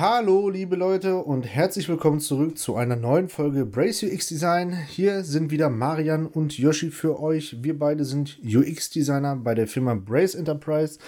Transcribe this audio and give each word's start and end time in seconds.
Hallo, 0.00 0.48
liebe 0.48 0.76
Leute, 0.76 1.16
und 1.16 1.42
herzlich 1.42 1.86
willkommen 1.86 2.20
zurück 2.20 2.56
zu 2.56 2.74
einer 2.74 2.96
neuen 2.96 3.28
Folge 3.28 3.66
Brace 3.66 4.04
UX 4.04 4.28
Design. 4.28 4.72
Hier 4.72 5.24
sind 5.24 5.50
wieder 5.50 5.68
Marian 5.68 6.24
und 6.24 6.56
Yoshi 6.56 6.90
für 6.90 7.20
euch. 7.20 7.62
Wir 7.62 7.78
beide 7.78 8.06
sind 8.06 8.38
UX-Designer 8.42 9.36
bei 9.36 9.54
der 9.54 9.66
Firma 9.66 9.92
Brace 9.92 10.36
Enterprise 10.36 10.98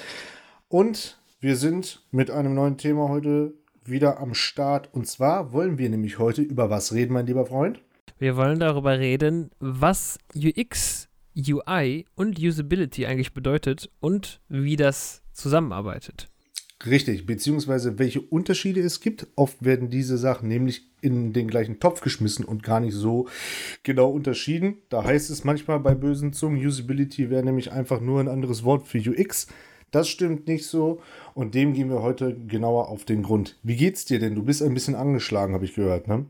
und 0.69 1.19
wir 1.41 1.57
sind 1.57 2.05
mit 2.11 2.31
einem 2.31 2.53
neuen 2.53 2.77
Thema 2.77 3.09
heute 3.09 3.55
wieder 3.83 4.21
am 4.21 4.35
Start. 4.35 4.91
Und 4.93 5.07
zwar 5.07 5.55
wollen 5.55 5.79
wir 5.79 5.89
nämlich 5.89 6.19
heute 6.19 6.43
über 6.43 6.69
was 6.69 6.93
reden, 6.93 7.15
mein 7.15 7.27
lieber 7.27 7.47
Freund? 7.47 7.81
Wir 8.19 8.37
wollen 8.37 8.61
darüber 8.61 8.99
reden, 8.99 9.53
was 9.59 10.19
UX, 10.37 11.09
UI 11.35 12.05
und 12.15 12.39
Usability 12.39 13.07
eigentlich 13.07 13.33
bedeutet 13.33 13.89
und 14.01 14.43
wie 14.51 14.77
das 14.77 15.23
zusammenarbeitet. 15.33 16.29
Richtig, 16.87 17.27
beziehungsweise 17.27 17.99
welche 17.99 18.21
Unterschiede 18.21 18.81
es 18.81 19.01
gibt. 19.01 19.27
Oft 19.37 19.65
werden 19.65 19.89
diese 19.89 20.19
Sachen 20.19 20.49
nämlich 20.49 20.83
in 21.01 21.33
den 21.33 21.49
gleichen 21.49 21.79
Topf 21.79 22.01
geschmissen 22.01 22.45
und 22.45 22.63
gar 22.63 22.81
nicht 22.81 22.95
so 22.95 23.29
genau 23.83 24.11
unterschieden. 24.11 24.79
Da 24.89 25.05
heißt 25.05 25.31
es 25.31 25.45
manchmal 25.45 25.81
bei 25.81 25.95
bösen 25.95 26.33
Zungen, 26.33 26.65
Usability 26.65 27.31
wäre 27.31 27.45
nämlich 27.45 27.73
einfach 27.73 28.01
nur 28.01 28.21
ein 28.21 28.29
anderes 28.29 28.65
Wort 28.65 28.87
für 28.87 28.99
UX. 28.99 29.47
Das 29.91 30.09
stimmt 30.09 30.49
nicht 30.49 30.67
so 30.67 31.01
und 31.35 31.55
dem 31.55 31.75
gehen 31.75 31.91
wir 31.91 32.03
heute 32.03 32.35
genauer 32.35 32.89
auf 32.89 33.05
den 33.05 33.23
Grund. 33.23 33.59
Wie 33.63 33.77
geht's 33.77 34.05
dir 34.05 34.19
denn? 34.19 34.35
Du 34.35 34.43
bist 34.43 34.63
ein 34.63 34.75
bisschen 34.75 34.95
angeschlagen, 34.95 35.55
habe 35.55 35.67
ich 35.67 35.75
gehört, 35.75 36.09
ne? 36.09 36.27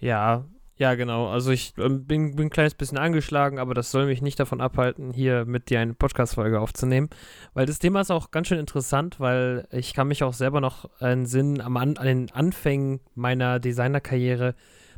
Ja, 0.00 0.44
ja, 0.76 0.96
genau. 0.96 1.28
Also 1.28 1.52
ich 1.52 1.74
ähm, 1.78 2.04
bin, 2.04 2.34
bin 2.34 2.46
ein 2.46 2.50
kleines 2.50 2.74
bisschen 2.74 2.98
angeschlagen, 2.98 3.60
aber 3.60 3.74
das 3.74 3.92
soll 3.92 4.06
mich 4.06 4.22
nicht 4.22 4.40
davon 4.40 4.60
abhalten, 4.60 5.12
hier 5.12 5.44
mit 5.44 5.70
dir 5.70 5.78
eine 5.78 5.94
Podcast-Folge 5.94 6.60
aufzunehmen. 6.60 7.10
Weil 7.52 7.66
das 7.66 7.78
Thema 7.78 8.00
ist 8.00 8.10
auch 8.10 8.32
ganz 8.32 8.48
schön 8.48 8.58
interessant, 8.58 9.20
weil 9.20 9.68
ich 9.70 9.94
kann 9.94 10.08
mich 10.08 10.24
auch 10.24 10.32
selber 10.32 10.60
noch 10.60 10.90
einen 11.00 11.26
Sinn 11.26 11.60
am 11.60 11.76
an, 11.76 11.94
den 11.94 12.30
Anfängen 12.32 13.00
meiner 13.14 13.60
Designerkarriere, 13.60 14.56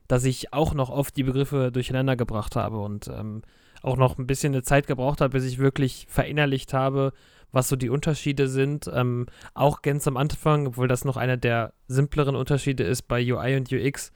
dass 0.08 0.24
ich 0.24 0.54
auch 0.54 0.72
noch 0.72 0.88
oft 0.88 1.14
die 1.16 1.24
Begriffe 1.24 1.70
durcheinander 1.70 2.16
gebracht 2.16 2.56
habe 2.56 2.78
und 2.78 3.08
ähm, 3.08 3.42
auch 3.82 3.98
noch 3.98 4.18
ein 4.18 4.26
bisschen 4.26 4.54
eine 4.54 4.62
Zeit 4.62 4.86
gebraucht 4.86 5.20
habe, 5.20 5.32
bis 5.32 5.44
ich 5.44 5.58
wirklich 5.58 6.06
verinnerlicht 6.08 6.72
habe, 6.72 7.12
was 7.52 7.68
so 7.68 7.76
die 7.76 7.90
Unterschiede 7.90 8.48
sind. 8.48 8.90
Ähm, 8.94 9.26
auch 9.52 9.82
ganz 9.82 10.08
am 10.08 10.16
Anfang, 10.16 10.68
obwohl 10.68 10.88
das 10.88 11.04
noch 11.04 11.18
einer 11.18 11.36
der 11.36 11.74
simpleren 11.86 12.34
Unterschiede 12.34 12.84
ist 12.84 13.02
bei 13.02 13.20
UI 13.20 13.56
und 13.56 13.70
UX 13.70 14.10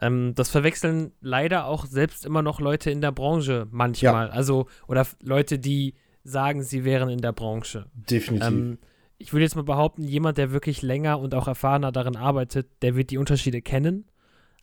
ähm, 0.00 0.34
das 0.34 0.50
verwechseln 0.50 1.12
leider 1.20 1.66
auch 1.66 1.86
selbst 1.86 2.26
immer 2.26 2.42
noch 2.42 2.60
Leute 2.60 2.90
in 2.90 3.00
der 3.00 3.12
Branche 3.12 3.66
manchmal. 3.70 4.28
Ja. 4.28 4.32
Also, 4.32 4.66
oder 4.86 5.06
Leute, 5.22 5.58
die 5.58 5.94
sagen, 6.24 6.62
sie 6.62 6.84
wären 6.84 7.08
in 7.08 7.20
der 7.20 7.32
Branche. 7.32 7.86
Definitiv. 7.94 8.48
Ähm, 8.48 8.78
ich 9.18 9.32
würde 9.32 9.44
jetzt 9.44 9.56
mal 9.56 9.62
behaupten, 9.62 10.02
jemand, 10.02 10.38
der 10.38 10.50
wirklich 10.50 10.82
länger 10.82 11.20
und 11.20 11.34
auch 11.34 11.46
erfahrener 11.46 11.92
darin 11.92 12.16
arbeitet, 12.16 12.66
der 12.82 12.96
wird 12.96 13.10
die 13.10 13.18
Unterschiede 13.18 13.62
kennen. 13.62 14.06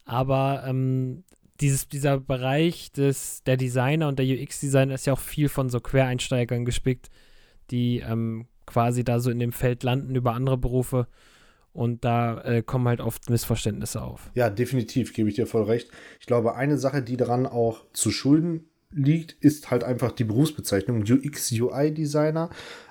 Aber 0.05 0.63
ähm, 0.67 1.23
dieses, 1.61 1.87
dieser 1.87 2.19
Bereich 2.19 2.91
des, 2.91 3.43
der 3.43 3.55
Designer 3.55 4.07
und 4.07 4.19
der 4.19 4.25
UX-Designer 4.25 4.95
ist 4.95 5.05
ja 5.05 5.13
auch 5.13 5.19
viel 5.19 5.47
von 5.47 5.69
so 5.69 5.79
Quereinsteigern 5.79 6.65
gespickt, 6.65 7.09
die 7.69 7.99
ähm, 7.99 8.47
quasi 8.65 9.03
da 9.03 9.19
so 9.19 9.31
in 9.31 9.39
dem 9.39 9.51
Feld 9.51 9.83
landen 9.83 10.15
über 10.15 10.33
andere 10.33 10.57
Berufe. 10.57 11.07
Und 11.73 12.03
da 12.03 12.41
äh, 12.41 12.63
kommen 12.63 12.87
halt 12.87 12.99
oft 12.99 13.29
Missverständnisse 13.29 14.01
auf. 14.01 14.29
Ja, 14.35 14.49
definitiv, 14.49 15.13
gebe 15.13 15.29
ich 15.29 15.35
dir 15.35 15.47
voll 15.47 15.63
recht. 15.63 15.89
Ich 16.19 16.25
glaube, 16.25 16.55
eine 16.55 16.77
Sache, 16.77 17.01
die 17.01 17.17
daran 17.17 17.45
auch 17.45 17.85
zu 17.93 18.11
schulden 18.11 18.65
liegt, 18.91 19.33
ist 19.41 19.71
halt 19.71 19.83
einfach 19.83 20.11
die 20.11 20.25
Berufsbezeichnung 20.25 21.03
UX, 21.03 21.51
UI-Designer. 21.51 22.49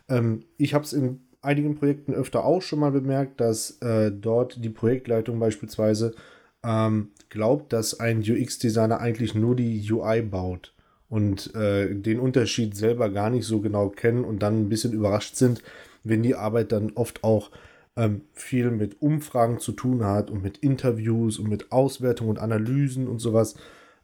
Ähm, 0.09 0.45
ich 0.57 0.73
habe 0.73 0.85
es 0.85 0.95
in 0.95 1.21
einigen 1.43 1.75
Projekten 1.75 2.15
öfter 2.15 2.45
auch 2.45 2.63
schon 2.63 2.81
mal 2.81 2.93
bemerkt, 2.93 3.41
dass 3.41 3.79
äh, 3.83 4.11
dort 4.11 4.63
die 4.65 4.71
Projektleitung 4.71 5.39
beispielsweise 5.39 6.15
ähm, 6.63 7.09
glaubt, 7.29 7.73
dass 7.73 8.01
ein 8.01 8.21
UX-Designer 8.21 9.01
eigentlich 9.01 9.35
nur 9.35 9.57
die 9.57 9.91
UI 9.91 10.23
baut 10.23 10.75
und 11.09 11.55
äh, 11.55 11.95
den 11.95 12.21
Unterschied 12.21 12.77
selber 12.77 13.11
gar 13.11 13.31
nicht 13.31 13.47
so 13.47 13.61
genau 13.61 13.89
kennen 13.89 14.25
und 14.25 14.41
dann 14.43 14.63
ein 14.63 14.69
bisschen 14.69 14.93
überrascht 14.93 15.37
sind, 15.37 15.63
wenn 16.05 16.23
die 16.23 16.35
Arbeit 16.35 16.73
dann 16.73 16.93
oft 16.95 17.25
auch 17.25 17.51
ähm, 18.01 18.23
viel 18.33 18.71
mit 18.71 19.03
Umfragen 19.03 19.59
zu 19.59 19.73
tun 19.73 20.05
hat 20.05 20.31
und 20.31 20.43
mit 20.43 20.57
Interviews 20.59 21.39
und 21.39 21.51
mit 21.51 21.71
Auswertung 21.71 22.29
und 22.29 22.39
Analysen 22.39 23.07
und 23.07 23.19
sowas. 23.19 23.57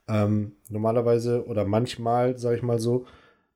Ähm, 0.07 0.53
normalerweise 0.69 1.47
oder 1.47 1.65
manchmal, 1.65 2.39
sage 2.39 2.57
ich 2.57 2.63
mal 2.63 2.79
so, 2.79 3.07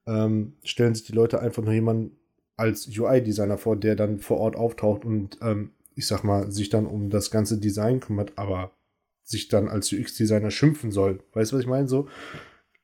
ähm, 0.06 0.54
stellen 0.64 0.94
sich 0.94 1.04
die 1.04 1.12
Leute 1.12 1.40
einfach 1.40 1.62
nur 1.62 1.74
jemanden 1.74 2.16
als 2.56 2.88
UI-Designer 2.88 3.58
vor, 3.58 3.76
der 3.76 3.96
dann 3.96 4.18
vor 4.18 4.38
Ort 4.38 4.56
auftaucht 4.56 5.04
und 5.04 5.36
ähm, 5.42 5.72
ich 5.94 6.06
sag 6.06 6.24
mal, 6.24 6.50
sich 6.50 6.70
dann 6.70 6.86
um 6.86 7.10
das 7.10 7.30
ganze 7.30 7.58
Design 7.58 8.00
kümmert, 8.00 8.32
aber 8.36 8.70
sich 9.22 9.48
dann 9.48 9.68
als 9.68 9.92
UX-Designer 9.92 10.50
schimpfen 10.50 10.90
soll. 10.90 11.20
Weißt 11.34 11.52
du, 11.52 11.56
was 11.56 11.62
ich 11.62 11.68
meine? 11.68 11.86
So, 11.86 12.08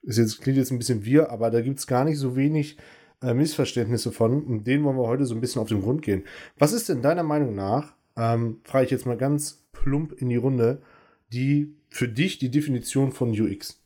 ist 0.02 0.18
jetzt, 0.18 0.42
klingt 0.42 0.58
jetzt 0.58 0.72
ein 0.72 0.78
bisschen 0.78 1.06
wir, 1.06 1.30
aber 1.30 1.50
da 1.50 1.62
gibt 1.62 1.78
es 1.78 1.86
gar 1.86 2.04
nicht 2.04 2.18
so 2.18 2.36
wenig 2.36 2.76
äh, 3.22 3.34
Missverständnisse 3.34 4.12
von 4.12 4.44
und 4.44 4.66
denen 4.66 4.84
wollen 4.84 4.96
wir 4.96 5.06
heute 5.06 5.26
so 5.26 5.34
ein 5.34 5.40
bisschen 5.40 5.62
auf 5.62 5.68
den 5.68 5.82
Grund 5.82 6.02
gehen. 6.02 6.24
Was 6.58 6.72
ist 6.72 6.88
denn 6.88 7.02
deiner 7.02 7.22
Meinung 7.22 7.54
nach, 7.54 7.94
ähm, 8.16 8.60
frage 8.64 8.86
ich 8.86 8.90
jetzt 8.90 9.06
mal 9.06 9.16
ganz 9.16 9.66
plump 9.72 10.12
in 10.12 10.28
die 10.28 10.36
Runde, 10.36 10.82
die 11.32 11.74
für 11.88 12.08
dich 12.08 12.38
die 12.38 12.50
Definition 12.50 13.12
von 13.12 13.30
UX? 13.30 13.82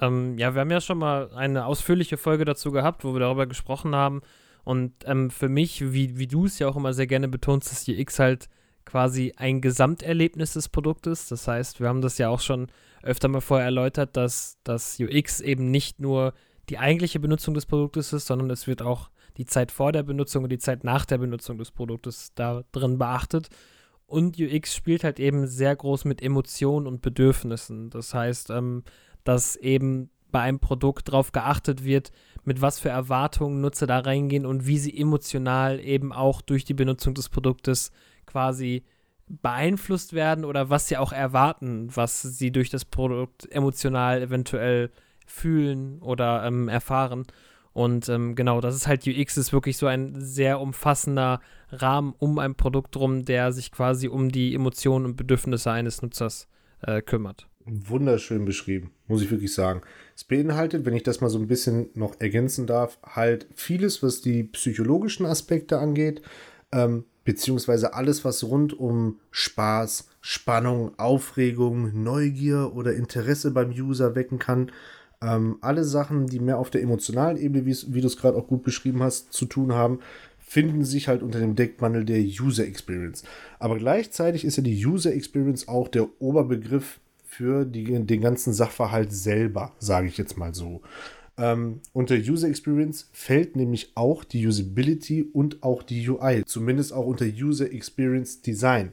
Ähm, 0.00 0.38
ja, 0.38 0.54
wir 0.54 0.60
haben 0.60 0.70
ja 0.70 0.80
schon 0.80 0.98
mal 0.98 1.30
eine 1.32 1.66
ausführliche 1.66 2.16
Folge 2.16 2.44
dazu 2.44 2.72
gehabt, 2.72 3.04
wo 3.04 3.12
wir 3.12 3.20
darüber 3.20 3.46
gesprochen 3.46 3.94
haben. 3.94 4.22
Und 4.64 4.92
ähm, 5.04 5.30
für 5.30 5.48
mich, 5.48 5.92
wie, 5.92 6.18
wie 6.18 6.26
du 6.26 6.46
es 6.46 6.58
ja 6.58 6.68
auch 6.68 6.76
immer 6.76 6.92
sehr 6.92 7.06
gerne 7.06 7.28
betonst, 7.28 7.70
ist 7.70 7.88
UX 7.88 8.18
halt 8.18 8.48
quasi 8.84 9.32
ein 9.36 9.60
Gesamterlebnis 9.60 10.54
des 10.54 10.68
Produktes. 10.68 11.28
Das 11.28 11.46
heißt, 11.46 11.80
wir 11.80 11.88
haben 11.88 12.00
das 12.00 12.18
ja 12.18 12.28
auch 12.28 12.40
schon 12.40 12.68
öfter 13.02 13.28
mal 13.28 13.40
vorher 13.40 13.66
erläutert, 13.66 14.16
dass 14.16 14.58
das 14.64 14.98
UX 14.98 15.40
eben 15.40 15.70
nicht 15.70 16.00
nur 16.00 16.32
die 16.68 16.78
eigentliche 16.78 17.20
Benutzung 17.20 17.54
des 17.54 17.66
Produktes 17.66 18.12
ist, 18.12 18.26
sondern 18.26 18.50
es 18.50 18.66
wird 18.66 18.82
auch 18.82 19.10
die 19.36 19.46
Zeit 19.46 19.72
vor 19.72 19.92
der 19.92 20.02
Benutzung 20.02 20.44
und 20.44 20.50
die 20.50 20.58
Zeit 20.58 20.84
nach 20.84 21.04
der 21.04 21.18
Benutzung 21.18 21.58
des 21.58 21.70
Produktes 21.70 22.32
da 22.34 22.62
drin 22.72 22.98
beachtet. 22.98 23.48
Und 24.06 24.38
UX 24.38 24.74
spielt 24.74 25.02
halt 25.04 25.18
eben 25.18 25.46
sehr 25.46 25.74
groß 25.74 26.04
mit 26.04 26.22
Emotionen 26.22 26.86
und 26.86 27.02
Bedürfnissen. 27.02 27.90
Das 27.90 28.14
heißt, 28.14 28.50
ähm, 28.50 28.84
dass 29.24 29.56
eben 29.56 30.10
bei 30.30 30.40
einem 30.40 30.58
Produkt 30.58 31.08
darauf 31.08 31.32
geachtet 31.32 31.84
wird, 31.84 32.12
mit 32.44 32.60
was 32.60 32.80
für 32.80 32.88
Erwartungen 32.88 33.60
Nutzer 33.60 33.86
da 33.86 34.00
reingehen 34.00 34.46
und 34.46 34.66
wie 34.66 34.78
sie 34.78 34.96
emotional 34.96 35.80
eben 35.80 36.12
auch 36.12 36.42
durch 36.42 36.64
die 36.64 36.74
Benutzung 36.74 37.14
des 37.14 37.28
Produktes 37.28 37.92
quasi 38.26 38.84
beeinflusst 39.26 40.12
werden 40.12 40.44
oder 40.44 40.70
was 40.70 40.88
sie 40.88 40.96
auch 40.96 41.12
erwarten, 41.12 41.88
was 41.94 42.22
sie 42.22 42.50
durch 42.50 42.68
das 42.68 42.84
Produkt 42.84 43.50
emotional 43.50 44.22
eventuell 44.22 44.90
fühlen 45.26 46.00
oder 46.00 46.44
ähm, 46.44 46.68
erfahren. 46.68 47.24
Und 47.72 48.08
ähm, 48.08 48.36
genau, 48.36 48.60
das 48.60 48.76
ist 48.76 48.86
halt 48.86 49.06
UX, 49.06 49.36
ist 49.36 49.52
wirklich 49.52 49.76
so 49.76 49.86
ein 49.86 50.14
sehr 50.20 50.60
umfassender 50.60 51.40
Rahmen 51.70 52.14
um 52.18 52.38
ein 52.38 52.54
Produkt 52.54 52.94
drum, 52.94 53.24
der 53.24 53.52
sich 53.52 53.72
quasi 53.72 54.06
um 54.06 54.30
die 54.30 54.54
Emotionen 54.54 55.04
und 55.04 55.16
Bedürfnisse 55.16 55.72
eines 55.72 56.00
Nutzers 56.00 56.46
äh, 56.82 57.02
kümmert. 57.02 57.48
Wunderschön 57.66 58.44
beschrieben, 58.44 58.92
muss 59.08 59.22
ich 59.22 59.30
wirklich 59.30 59.54
sagen. 59.54 59.80
Es 60.14 60.24
beinhaltet, 60.24 60.84
wenn 60.84 60.94
ich 60.94 61.02
das 61.02 61.20
mal 61.20 61.30
so 61.30 61.38
ein 61.38 61.48
bisschen 61.48 61.88
noch 61.94 62.20
ergänzen 62.20 62.66
darf, 62.66 62.98
halt 63.02 63.48
vieles, 63.54 64.02
was 64.02 64.20
die 64.20 64.44
psychologischen 64.44 65.24
Aspekte 65.24 65.78
angeht, 65.78 66.20
ähm, 66.72 67.04
beziehungsweise 67.24 67.94
alles, 67.94 68.24
was 68.24 68.44
rund 68.44 68.78
um 68.78 69.18
Spaß, 69.30 70.10
Spannung, 70.20 70.98
Aufregung, 70.98 72.02
Neugier 72.02 72.72
oder 72.74 72.94
Interesse 72.94 73.50
beim 73.50 73.70
User 73.70 74.14
wecken 74.14 74.38
kann. 74.38 74.70
Ähm, 75.22 75.58
alle 75.60 75.84
Sachen, 75.84 76.26
die 76.26 76.40
mehr 76.40 76.58
auf 76.58 76.70
der 76.70 76.82
emotionalen 76.82 77.36
Ebene, 77.36 77.66
wie 77.66 78.00
du 78.00 78.06
es 78.06 78.16
gerade 78.16 78.36
auch 78.36 78.46
gut 78.46 78.62
beschrieben 78.62 79.02
hast, 79.02 79.32
zu 79.32 79.46
tun 79.46 79.72
haben, 79.72 80.00
finden 80.38 80.84
sich 80.84 81.08
halt 81.08 81.22
unter 81.22 81.40
dem 81.40 81.56
Deckmantel 81.56 82.04
der 82.04 82.20
User 82.20 82.66
Experience. 82.66 83.24
Aber 83.58 83.78
gleichzeitig 83.78 84.44
ist 84.44 84.56
ja 84.56 84.62
die 84.62 84.86
User 84.86 85.12
Experience 85.12 85.66
auch 85.68 85.88
der 85.88 86.08
Oberbegriff 86.20 87.00
für 87.24 87.64
die, 87.64 87.84
den 87.84 88.20
ganzen 88.20 88.52
Sachverhalt 88.52 89.12
selber, 89.12 89.72
sage 89.78 90.06
ich 90.06 90.16
jetzt 90.16 90.38
mal 90.38 90.54
so. 90.54 90.82
Ähm, 91.36 91.80
unter 91.92 92.14
User 92.14 92.48
Experience 92.48 93.08
fällt 93.12 93.56
nämlich 93.56 93.90
auch 93.96 94.22
die 94.22 94.46
Usability 94.46 95.24
und 95.32 95.62
auch 95.64 95.82
die 95.82 96.08
UI, 96.08 96.44
zumindest 96.46 96.92
auch 96.92 97.06
unter 97.06 97.26
User 97.26 97.72
Experience 97.72 98.40
Design. 98.40 98.92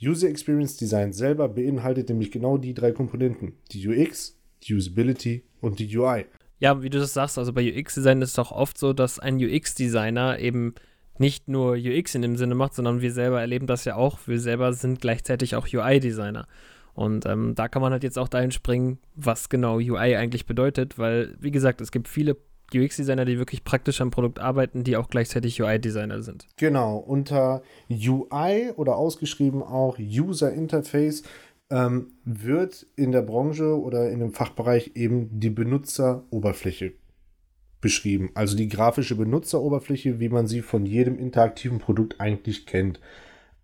User 0.00 0.28
Experience 0.28 0.76
Design 0.76 1.12
selber 1.12 1.48
beinhaltet 1.48 2.08
nämlich 2.08 2.30
genau 2.30 2.58
die 2.58 2.74
drei 2.74 2.92
Komponenten: 2.92 3.54
die 3.72 3.88
UX, 3.88 4.37
die 4.68 4.74
Usability 4.74 5.44
und 5.60 5.78
die 5.78 5.96
UI. 5.96 6.26
Ja, 6.60 6.82
wie 6.82 6.90
du 6.90 6.98
das 6.98 7.14
sagst, 7.14 7.38
also 7.38 7.52
bei 7.52 7.62
UX-Design 7.62 8.20
ist 8.22 8.32
es 8.32 8.38
auch 8.38 8.52
oft 8.52 8.78
so, 8.78 8.92
dass 8.92 9.18
ein 9.18 9.36
UX-Designer 9.36 10.38
eben 10.40 10.74
nicht 11.18 11.48
nur 11.48 11.76
UX 11.76 12.14
in 12.14 12.22
dem 12.22 12.36
Sinne 12.36 12.54
macht, 12.54 12.74
sondern 12.74 13.00
wir 13.00 13.12
selber 13.12 13.40
erleben 13.40 13.66
das 13.66 13.84
ja 13.84 13.96
auch. 13.96 14.18
Wir 14.26 14.40
selber 14.40 14.72
sind 14.72 15.00
gleichzeitig 15.00 15.56
auch 15.56 15.66
UI-Designer. 15.72 16.46
Und 16.94 17.26
ähm, 17.26 17.54
da 17.54 17.68
kann 17.68 17.82
man 17.82 17.92
halt 17.92 18.02
jetzt 18.02 18.18
auch 18.18 18.28
dahin 18.28 18.50
springen, 18.50 18.98
was 19.14 19.48
genau 19.48 19.76
UI 19.76 20.16
eigentlich 20.16 20.46
bedeutet, 20.46 20.98
weil, 20.98 21.36
wie 21.38 21.52
gesagt, 21.52 21.80
es 21.80 21.92
gibt 21.92 22.08
viele 22.08 22.36
UX-Designer, 22.74 23.24
die 23.24 23.38
wirklich 23.38 23.64
praktisch 23.64 24.00
am 24.00 24.10
Produkt 24.10 24.40
arbeiten, 24.40 24.84
die 24.84 24.96
auch 24.96 25.08
gleichzeitig 25.08 25.60
UI-Designer 25.62 26.22
sind. 26.22 26.46
Genau, 26.56 26.98
unter 26.98 27.62
UI 27.90 28.72
oder 28.76 28.96
ausgeschrieben 28.96 29.62
auch 29.62 29.98
User 29.98 30.52
Interface 30.52 31.22
ähm, 31.70 32.12
wird 32.24 32.86
in 32.96 33.12
der 33.12 33.22
Branche 33.22 33.78
oder 33.78 34.10
in 34.10 34.20
dem 34.20 34.32
Fachbereich 34.32 34.92
eben 34.94 35.40
die 35.40 35.50
Benutzeroberfläche 35.50 36.92
beschrieben. 37.80 38.30
Also 38.34 38.56
die 38.56 38.68
grafische 38.68 39.14
Benutzeroberfläche, 39.16 40.20
wie 40.20 40.28
man 40.28 40.46
sie 40.46 40.62
von 40.62 40.86
jedem 40.86 41.18
interaktiven 41.18 41.78
Produkt 41.78 42.20
eigentlich 42.20 42.66
kennt. 42.66 43.00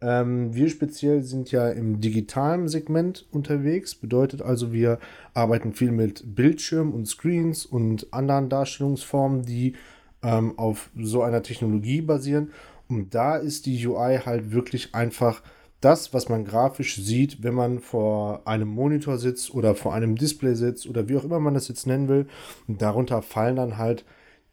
Ähm, 0.00 0.54
wir 0.54 0.68
speziell 0.68 1.22
sind 1.22 1.50
ja 1.50 1.70
im 1.70 2.00
digitalen 2.00 2.68
Segment 2.68 3.26
unterwegs, 3.30 3.94
bedeutet 3.94 4.42
also, 4.42 4.72
wir 4.72 4.98
arbeiten 5.32 5.72
viel 5.72 5.92
mit 5.92 6.34
Bildschirm 6.34 6.92
und 6.92 7.06
Screens 7.06 7.64
und 7.64 8.12
anderen 8.12 8.48
Darstellungsformen, 8.48 9.44
die 9.44 9.74
ähm, 10.22 10.58
auf 10.58 10.90
so 10.96 11.22
einer 11.22 11.42
Technologie 11.42 12.02
basieren. 12.02 12.50
Und 12.88 13.14
da 13.14 13.36
ist 13.36 13.66
die 13.66 13.86
UI 13.86 14.18
halt 14.24 14.52
wirklich 14.52 14.94
einfach 14.94 15.42
das, 15.84 16.14
was 16.14 16.28
man 16.28 16.44
grafisch 16.44 16.96
sieht, 16.96 17.42
wenn 17.42 17.54
man 17.54 17.80
vor 17.80 18.46
einem 18.46 18.68
Monitor 18.68 19.18
sitzt 19.18 19.52
oder 19.54 19.74
vor 19.74 19.94
einem 19.94 20.16
Display 20.16 20.54
sitzt 20.54 20.88
oder 20.88 21.08
wie 21.08 21.16
auch 21.16 21.24
immer 21.24 21.40
man 21.40 21.54
das 21.54 21.68
jetzt 21.68 21.86
nennen 21.86 22.08
will. 22.08 22.26
Und 22.66 22.80
darunter 22.80 23.22
fallen 23.22 23.56
dann 23.56 23.76
halt 23.76 24.04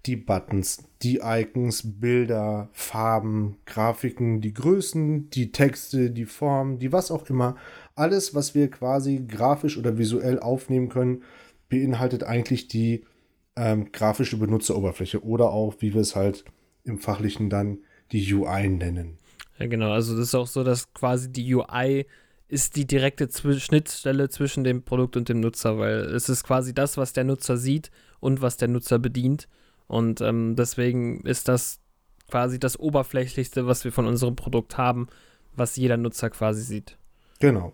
die 0.05 0.15
Buttons, 0.15 0.83
die 1.03 1.19
Icons, 1.23 1.99
Bilder, 1.99 2.69
Farben, 2.73 3.57
Grafiken, 3.65 4.41
die 4.41 4.53
Größen, 4.53 5.29
die 5.29 5.51
Texte, 5.51 6.09
die 6.09 6.25
Formen, 6.25 6.79
die 6.79 6.91
was 6.91 7.11
auch 7.11 7.29
immer. 7.29 7.55
Alles, 7.95 8.33
was 8.33 8.55
wir 8.55 8.69
quasi 8.69 9.23
grafisch 9.27 9.77
oder 9.77 9.97
visuell 9.97 10.39
aufnehmen 10.39 10.89
können, 10.89 11.23
beinhaltet 11.69 12.23
eigentlich 12.23 12.67
die 12.67 13.05
ähm, 13.55 13.91
grafische 13.91 14.37
Benutzeroberfläche 14.37 15.23
oder 15.23 15.51
auch, 15.51 15.75
wie 15.79 15.93
wir 15.93 16.01
es 16.01 16.15
halt 16.15 16.45
im 16.83 16.97
Fachlichen 16.97 17.49
dann 17.49 17.79
die 18.11 18.33
UI 18.33 18.67
nennen. 18.67 19.19
Ja, 19.61 19.67
genau. 19.67 19.91
Also 19.91 20.15
das 20.15 20.27
ist 20.27 20.35
auch 20.35 20.47
so, 20.47 20.63
dass 20.63 20.93
quasi 20.93 21.31
die 21.31 21.53
UI 21.53 22.05
ist 22.47 22.75
die 22.75 22.85
direkte 22.85 23.29
Zw 23.29 23.59
Schnittstelle 23.59 24.29
zwischen 24.29 24.63
dem 24.63 24.83
Produkt 24.83 25.15
und 25.15 25.29
dem 25.29 25.39
Nutzer, 25.39 25.77
weil 25.77 25.99
es 25.99 26.27
ist 26.27 26.43
quasi 26.43 26.73
das, 26.73 26.97
was 26.97 27.13
der 27.13 27.23
Nutzer 27.23 27.57
sieht 27.57 27.91
und 28.19 28.41
was 28.41 28.57
der 28.57 28.67
Nutzer 28.67 28.99
bedient. 28.99 29.47
Und 29.87 30.21
ähm, 30.21 30.55
deswegen 30.55 31.21
ist 31.21 31.47
das 31.47 31.79
quasi 32.29 32.59
das 32.59 32.79
Oberflächlichste, 32.79 33.67
was 33.67 33.83
wir 33.83 33.91
von 33.91 34.07
unserem 34.07 34.35
Produkt 34.35 34.77
haben, 34.77 35.07
was 35.55 35.75
jeder 35.75 35.97
Nutzer 35.97 36.29
quasi 36.29 36.61
sieht. 36.61 36.97
Genau. 37.39 37.73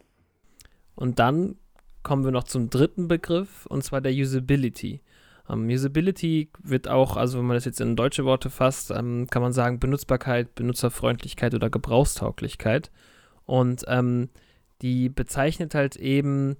Und 0.95 1.19
dann 1.19 1.55
kommen 2.03 2.23
wir 2.23 2.31
noch 2.31 2.45
zum 2.45 2.69
dritten 2.69 3.07
Begriff, 3.07 3.65
und 3.67 3.83
zwar 3.83 4.01
der 4.01 4.13
Usability. 4.13 5.01
Um, 5.49 5.69
Usability 5.69 6.49
wird 6.61 6.89
auch, 6.89 7.15
also 7.15 7.39
wenn 7.39 7.45
man 7.45 7.55
das 7.55 7.65
jetzt 7.65 7.79
in 7.79 7.95
deutsche 7.95 8.25
Worte 8.25 8.49
fasst, 8.49 8.91
ähm, 8.91 9.27
kann 9.29 9.41
man 9.41 9.53
sagen 9.53 9.79
Benutzbarkeit, 9.79 10.53
Benutzerfreundlichkeit 10.55 11.53
oder 11.53 11.69
Gebrauchstauglichkeit. 11.69 12.91
Und 13.45 13.85
ähm, 13.87 14.29
die 14.81 15.09
bezeichnet 15.09 15.73
halt 15.73 15.95
eben, 15.95 16.57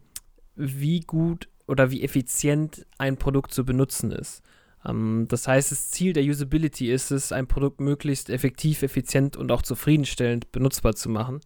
wie 0.56 1.02
gut 1.02 1.50
oder 1.68 1.92
wie 1.92 2.04
effizient 2.04 2.86
ein 2.98 3.18
Produkt 3.18 3.54
zu 3.54 3.66
benutzen 3.66 4.12
ist. 4.12 4.42
Ähm, 4.86 5.26
das 5.28 5.48
heißt, 5.48 5.72
das 5.72 5.92
Ziel 5.92 6.14
der 6.14 6.24
Usability 6.24 6.92
ist 6.92 7.12
es, 7.12 7.32
ein 7.32 7.48
Produkt 7.48 7.82
möglichst 7.82 8.30
effektiv, 8.30 8.84
effizient 8.84 9.36
und 9.36 9.52
auch 9.52 9.62
zufriedenstellend 9.62 10.52
benutzbar 10.52 10.96
zu 10.96 11.10
machen. 11.10 11.42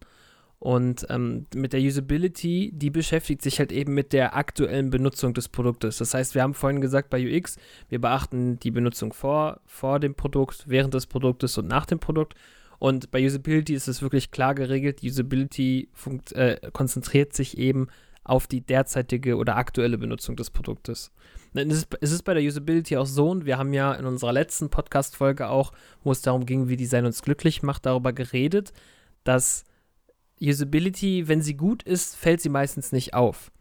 Und 0.62 1.06
ähm, 1.08 1.46
mit 1.56 1.72
der 1.72 1.80
Usability, 1.80 2.70
die 2.72 2.90
beschäftigt 2.90 3.42
sich 3.42 3.58
halt 3.58 3.72
eben 3.72 3.94
mit 3.94 4.12
der 4.12 4.36
aktuellen 4.36 4.90
Benutzung 4.90 5.34
des 5.34 5.48
Produktes. 5.48 5.98
Das 5.98 6.14
heißt, 6.14 6.36
wir 6.36 6.42
haben 6.42 6.54
vorhin 6.54 6.80
gesagt 6.80 7.10
bei 7.10 7.20
UX, 7.20 7.56
wir 7.88 8.00
beachten 8.00 8.60
die 8.60 8.70
Benutzung 8.70 9.12
vor, 9.12 9.60
vor 9.66 9.98
dem 9.98 10.14
Produkt, 10.14 10.62
während 10.68 10.94
des 10.94 11.08
Produktes 11.08 11.58
und 11.58 11.66
nach 11.66 11.84
dem 11.84 11.98
Produkt. 11.98 12.36
Und 12.78 13.10
bei 13.10 13.26
Usability 13.26 13.74
ist 13.74 13.88
es 13.88 14.02
wirklich 14.02 14.30
klar 14.30 14.54
geregelt. 14.54 15.00
Usability 15.02 15.88
äh, 16.34 16.70
konzentriert 16.70 17.32
sich 17.32 17.58
eben 17.58 17.88
auf 18.22 18.46
die 18.46 18.60
derzeitige 18.60 19.38
oder 19.38 19.56
aktuelle 19.56 19.98
Benutzung 19.98 20.36
des 20.36 20.50
Produktes. 20.50 21.10
Es 21.54 22.12
ist, 22.12 22.22
bei 22.22 22.34
der 22.34 22.42
Usability 22.44 22.96
auch 22.98 23.06
so, 23.06 23.30
und 23.30 23.46
wir 23.46 23.58
haben 23.58 23.72
ja 23.72 23.94
in 23.94 24.06
unserer 24.06 24.32
letzten 24.32 24.70
Podcast-Folge 24.70 25.48
auch, 25.48 25.72
wo 26.04 26.12
es 26.12 26.22
darum 26.22 26.46
ging, 26.46 26.68
wie 26.68 26.76
Design 26.76 27.04
uns 27.04 27.20
glücklich 27.20 27.64
macht, 27.64 27.84
darüber 27.84 28.12
geredet, 28.12 28.72
dass 29.24 29.64
Usability, 30.42 31.28
wenn 31.28 31.42
sie 31.42 31.56
gut 31.56 31.82
ist, 31.82 32.16
fällt 32.16 32.40
sie 32.40 32.48
meistens 32.48 32.92
nicht 32.92 33.14
auf. 33.14 33.52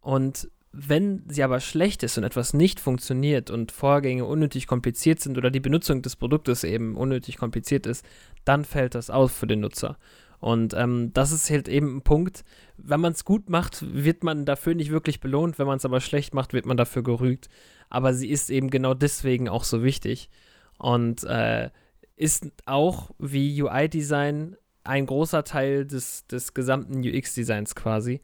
Und 0.00 0.50
wenn 0.72 1.24
sie 1.28 1.42
aber 1.42 1.60
schlecht 1.60 2.02
ist 2.02 2.16
und 2.16 2.24
etwas 2.24 2.54
nicht 2.54 2.78
funktioniert 2.78 3.50
und 3.50 3.72
Vorgänge 3.72 4.24
unnötig 4.24 4.66
kompliziert 4.66 5.20
sind 5.20 5.36
oder 5.36 5.50
die 5.50 5.60
Benutzung 5.60 6.02
des 6.02 6.16
Produktes 6.16 6.62
eben 6.62 6.96
unnötig 6.96 7.38
kompliziert 7.38 7.86
ist, 7.86 8.04
dann 8.44 8.64
fällt 8.64 8.94
das 8.94 9.10
auf 9.10 9.32
für 9.32 9.46
den 9.46 9.60
Nutzer. 9.60 9.98
Und 10.38 10.72
ähm, 10.74 11.12
das 11.12 11.32
ist 11.32 11.50
halt 11.50 11.68
eben 11.68 11.96
ein 11.96 12.02
Punkt, 12.02 12.44
wenn 12.78 13.00
man 13.00 13.12
es 13.12 13.24
gut 13.24 13.50
macht, 13.50 13.84
wird 13.94 14.24
man 14.24 14.46
dafür 14.46 14.74
nicht 14.74 14.90
wirklich 14.90 15.20
belohnt, 15.20 15.58
wenn 15.58 15.66
man 15.66 15.76
es 15.76 15.84
aber 15.84 16.00
schlecht 16.00 16.34
macht, 16.34 16.54
wird 16.54 16.66
man 16.66 16.76
dafür 16.76 17.02
gerügt. 17.02 17.48
Aber 17.90 18.14
sie 18.14 18.30
ist 18.30 18.48
eben 18.48 18.70
genau 18.70 18.94
deswegen 18.94 19.48
auch 19.48 19.64
so 19.64 19.82
wichtig. 19.82 20.30
Und 20.78 21.24
äh, 21.24 21.68
ist 22.16 22.46
auch 22.64 23.10
wie 23.18 23.62
UI-Design 23.62 24.56
ein 24.84 25.06
großer 25.06 25.44
Teil 25.44 25.86
des, 25.86 26.26
des 26.26 26.54
gesamten 26.54 27.00
UX-Designs 27.00 27.74
quasi 27.74 28.20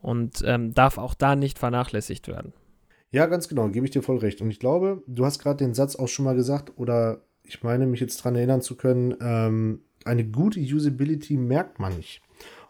und 0.00 0.42
ähm, 0.44 0.74
darf 0.74 0.98
auch 0.98 1.14
da 1.14 1.36
nicht 1.36 1.58
vernachlässigt 1.58 2.28
werden. 2.28 2.52
Ja, 3.10 3.26
ganz 3.26 3.48
genau, 3.48 3.68
gebe 3.68 3.86
ich 3.86 3.92
dir 3.92 4.02
voll 4.02 4.18
recht. 4.18 4.40
Und 4.40 4.50
ich 4.50 4.58
glaube, 4.58 5.02
du 5.06 5.24
hast 5.24 5.38
gerade 5.38 5.64
den 5.64 5.74
Satz 5.74 5.96
auch 5.96 6.08
schon 6.08 6.24
mal 6.24 6.34
gesagt, 6.34 6.72
oder 6.76 7.20
ich 7.44 7.62
meine, 7.62 7.86
mich 7.86 8.00
jetzt 8.00 8.20
daran 8.20 8.36
erinnern 8.36 8.62
zu 8.62 8.76
können, 8.76 9.14
ähm, 9.20 9.82
eine 10.04 10.24
gute 10.24 10.60
Usability 10.60 11.36
merkt 11.36 11.78
man 11.78 11.96
nicht. 11.96 12.22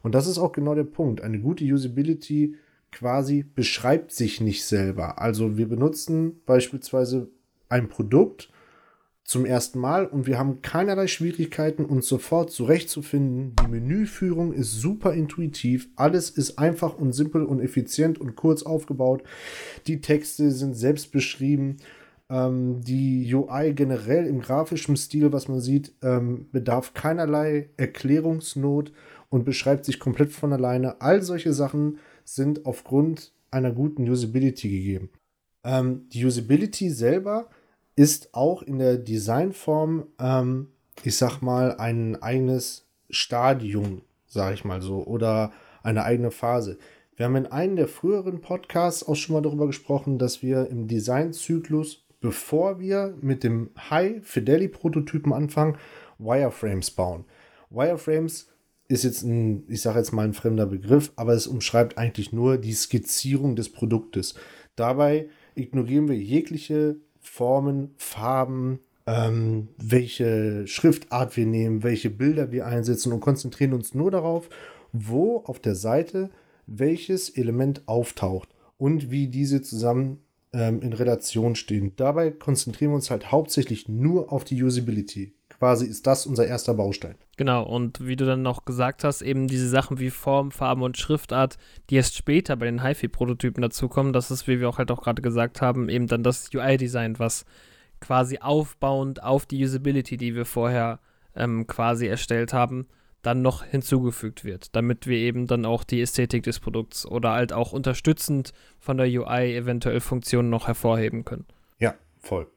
Und 0.03 0.15
das 0.15 0.27
ist 0.27 0.39
auch 0.39 0.53
genau 0.53 0.75
der 0.75 0.85
Punkt. 0.85 1.21
Eine 1.23 1.39
gute 1.39 1.65
Usability 1.65 2.57
quasi 2.91 3.43
beschreibt 3.43 4.13
sich 4.13 4.41
nicht 4.41 4.65
selber. 4.65 5.21
Also 5.21 5.57
wir 5.57 5.69
benutzen 5.69 6.41
beispielsweise 6.45 7.31
ein 7.69 7.89
Produkt 7.89 8.51
zum 9.25 9.47
ersten 9.47 9.79
Mal 9.79 10.07
und 10.07 10.27
wir 10.27 10.39
haben 10.39 10.63
keinerlei 10.63 11.07
Schwierigkeiten, 11.07 11.85
uns 11.85 12.09
sofort 12.09 12.51
zurechtzufinden. 12.51 13.55
Die 13.63 13.71
Menüführung 13.71 14.53
ist 14.53 14.73
super 14.73 15.15
intuitiv, 15.15 15.89
alles 15.97 16.31
ist 16.31 16.59
einfach 16.59 16.97
und 16.97 17.13
simpel 17.13 17.45
und 17.45 17.61
effizient 17.61 18.21
und 18.21 18.35
kurz 18.35 18.63
aufgebaut. 18.63 19.23
Die 19.87 20.01
Texte 20.01 20.51
sind 20.51 20.75
selbst 20.75 21.13
beschrieben. 21.13 21.77
Ähm, 22.29 22.81
die 22.83 23.33
UI 23.33 23.75
generell 23.75 24.27
im 24.27 24.41
grafischen 24.41 24.97
Stil, 24.97 25.33
was 25.33 25.49
man 25.49 25.61
sieht, 25.61 25.93
ähm, 26.03 26.49
bedarf 26.51 26.93
keinerlei 26.95 27.71
Erklärungsnot 27.77 28.93
und 29.29 29.45
beschreibt 29.45 29.85
sich 29.85 30.01
komplett 30.01 30.33
von 30.33 30.53
alleine. 30.53 31.01
All 31.01 31.23
solche 31.23 31.53
Sachen 31.53 31.99
sind 32.25 32.67
aufgrund 32.67 33.33
einer 33.51 33.73
guten 33.73 34.09
Usability 34.09 34.69
gegeben. 34.69 35.11
Ähm, 35.65 36.09
die 36.09 36.25
Usability 36.25 36.91
selber 36.91 37.49
ist 37.97 38.35
auch 38.35 38.63
in 38.63 38.79
der 38.79 38.99
Designform, 38.99 40.07
ähm, 40.19 40.69
ich 41.03 41.17
sag 41.17 41.41
mal, 41.41 41.77
ein 41.77 42.21
eigenes 42.23 42.87
Stadium, 43.11 44.03
sag 44.27 44.55
ich 44.55 44.65
mal 44.65 44.81
so, 44.81 45.05
oder 45.05 45.53
eine 45.83 46.05
eigene 46.05 46.31
Phase. 46.31 46.79
Wir 47.17 47.27
haben 47.27 47.37
in 47.37 47.47
einem 47.47 47.77
der 47.77 47.89
früheren 47.89 48.41
Podcasts 48.41 49.07
auch 49.07 49.17
schon 49.17 49.35
mal 49.35 49.43
darüber 49.43 49.67
gesprochen, 49.67 50.19
dass 50.19 50.43
wir 50.43 50.69
im 50.69 50.89
Designzyklus, 50.89 52.07
bevor 52.21 52.81
wir 52.81 53.15
mit 53.21 53.45
dem 53.45 53.71
High-Fidelity-Prototypen 53.91 55.33
anfangen, 55.33 55.77
Wireframes 56.19 56.91
bauen. 56.91 57.25
Wireframes 57.71 58.49
ist 58.89 59.05
jetzt 59.05 59.23
ein, 59.23 59.65
ich 59.69 59.83
sage 59.83 59.99
jetzt 59.99 60.13
mal 60.13 60.25
ein 60.25 60.35
fremder 60.35 60.67
Begriff, 60.67 61.13
aber 61.17 61.33
es 61.35 61.47
umschreibt 61.47 61.99
eigentlich 61.99 62.33
nur 62.33 62.59
die 62.59 62.75
Skizzierung 62.75 63.57
des 63.57 63.71
Produktes. 63.71 64.35
Dabei 64.77 65.29
ignorieren 65.55 66.09
wir 66.09 66.17
jegliche 66.17 66.97
Formen, 67.23 67.95
Farben, 67.97 68.81
ähm, 69.07 69.69
welche 69.79 70.67
Schriftart 70.67 71.37
wir 71.37 71.47
nehmen, 71.47 71.83
welche 71.83 72.11
Bilder 72.11 72.53
wir 72.53 72.67
einsetzen 72.67 73.13
und 73.13 73.21
konzentrieren 73.21 73.73
uns 73.73 73.95
nur 73.95 74.11
darauf, 74.11 74.49
wo 74.93 75.39
auf 75.39 75.59
der 75.59 75.75
Seite 75.75 76.31
welches 76.67 77.31
Element 77.31 77.83
auftaucht 77.87 78.49
und 78.77 79.11
wie 79.11 79.29
diese 79.29 79.63
zusammen 79.63 80.19
ähm, 80.53 80.81
in 80.83 80.93
Relation 80.93 81.55
stehen. 81.55 81.93
Dabei 81.97 82.31
konzentrieren 82.31 82.93
wir 82.93 82.97
uns 82.97 83.11
halt 83.11 83.33
hauptsächlich 83.33 83.89
nur 83.89 84.33
auf 84.33 84.45
die 84.45 84.63
Usability. 84.63 85.35
Quasi 85.63 85.87
ist 85.87 86.09
das 86.09 86.27
unser 86.27 86.45
erster 86.45 86.75
Baustein. 86.75 87.15
Genau, 87.37 87.63
und 87.63 88.05
wie 88.05 88.17
du 88.17 88.27
dann 88.27 88.43
noch 88.43 88.65
gesagt 88.65 89.05
hast, 89.05 89.23
eben 89.23 89.47
diese 89.47 89.69
Sachen 89.69 90.01
wie 90.01 90.11
Form, 90.11 90.51
Farben 90.51 90.83
und 90.83 90.99
Schriftart, 90.99 91.57
die 91.89 91.95
erst 91.95 92.17
später 92.17 92.57
bei 92.57 92.67
den 92.67 92.83
HiFi-Prototypen 92.83 93.63
dazukommen, 93.63 94.13
das 94.13 94.33
ist, 94.33 94.49
wie 94.49 94.59
wir 94.59 94.69
auch 94.69 94.79
halt 94.79 94.91
auch 94.91 95.03
gerade 95.03 95.23
gesagt 95.23 95.63
haben, 95.63 95.89
eben 95.89 96.09
dann 96.09 96.25
das 96.25 96.53
UI-Design, 96.53 97.21
was 97.21 97.45
quasi 98.01 98.39
aufbauend 98.39 99.23
auf 99.23 99.47
die 99.47 99.63
Usability, 99.63 100.17
die 100.17 100.35
wir 100.35 100.47
vorher 100.47 100.99
ähm, 101.37 101.69
quasi 101.69 102.09
erstellt 102.09 102.53
haben, 102.53 102.89
dann 103.23 103.41
noch 103.41 103.63
hinzugefügt 103.63 104.45
wird, 104.45 104.75
damit 104.75 105.07
wir 105.07 105.19
eben 105.19 105.47
dann 105.47 105.65
auch 105.65 105.85
die 105.85 106.01
Ästhetik 106.01 106.43
des 106.43 106.59
Produkts 106.59 107.07
oder 107.07 107.35
halt 107.35 107.53
auch 107.53 107.73
unterstützend 107.73 108.53
von 108.81 108.97
der 108.97 109.07
UI 109.07 109.55
eventuell 109.55 110.01
Funktionen 110.01 110.51
noch 110.51 110.67
hervorheben 110.67 111.25
können. 111.25 111.47
Ja, 111.79 111.95
voll. 112.19 112.49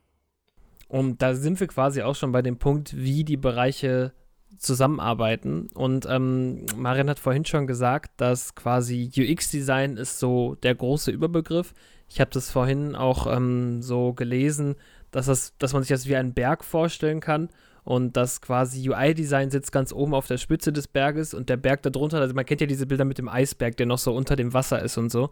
Und 0.96 1.22
da 1.22 1.36
sind 1.36 1.60
wir 1.60 1.68
quasi 1.68 2.04
auch 2.04 2.16
schon 2.16 2.32
bei 2.32 2.42
dem 2.42 2.56
Punkt, 2.56 2.96
wie 2.96 3.25
die 3.25 3.36
Bereiche 3.36 4.14
zusammenarbeiten. 4.58 5.68
Und 5.74 6.08
ähm, 6.10 6.66
Marian 6.78 7.10
hat 7.10 7.20
vorhin 7.20 7.44
schon 7.44 7.68
gesagt, 7.68 8.12
dass 8.16 8.56
quasi 8.56 9.12
UX-Design 9.14 9.98
ist 9.98 10.20
so 10.20 10.56
der 10.56 10.74
große 10.74 11.12
Überbegriff. 11.12 11.74
Ich 12.08 12.22
habe 12.22 12.32
das 12.32 12.50
vorhin 12.50 12.96
auch 12.96 13.28
ähm, 13.28 13.82
so 13.82 14.14
gelesen, 14.14 14.75
dass, 15.12 15.25
das, 15.25 15.58
dass 15.58 15.74
man 15.74 15.84
sich 15.84 15.90
das 15.90 16.08
wie 16.08 16.16
einen 16.16 16.34
Berg 16.34 16.64
vorstellen 16.64 17.20
kann 17.20 17.50
und 17.84 18.16
dass 18.16 18.40
quasi 18.40 18.90
UI-Design 18.90 19.52
sitzt 19.52 19.74
ganz 19.74 19.92
oben 19.92 20.14
auf 20.14 20.28
der 20.28 20.38
Spitze 20.38 20.72
des 20.72 20.88
Berges 20.88 21.34
und 21.34 21.50
der 21.50 21.58
Berg 21.58 21.82
darunter, 21.82 22.22
also 22.22 22.34
man 22.34 22.46
kennt 22.46 22.62
ja 22.62 22.68
diese 22.68 22.88
Bilder 22.88 23.04
mit 23.04 23.18
dem 23.18 23.28
Eisberg, 23.28 23.75
der 23.75 23.86
noch 23.86 23.98
so 23.98 24.16
unter 24.16 24.38
dem 24.38 24.54
Wasser 24.54 24.82
ist 24.82 24.98
und 24.98 25.12
so. 25.12 25.32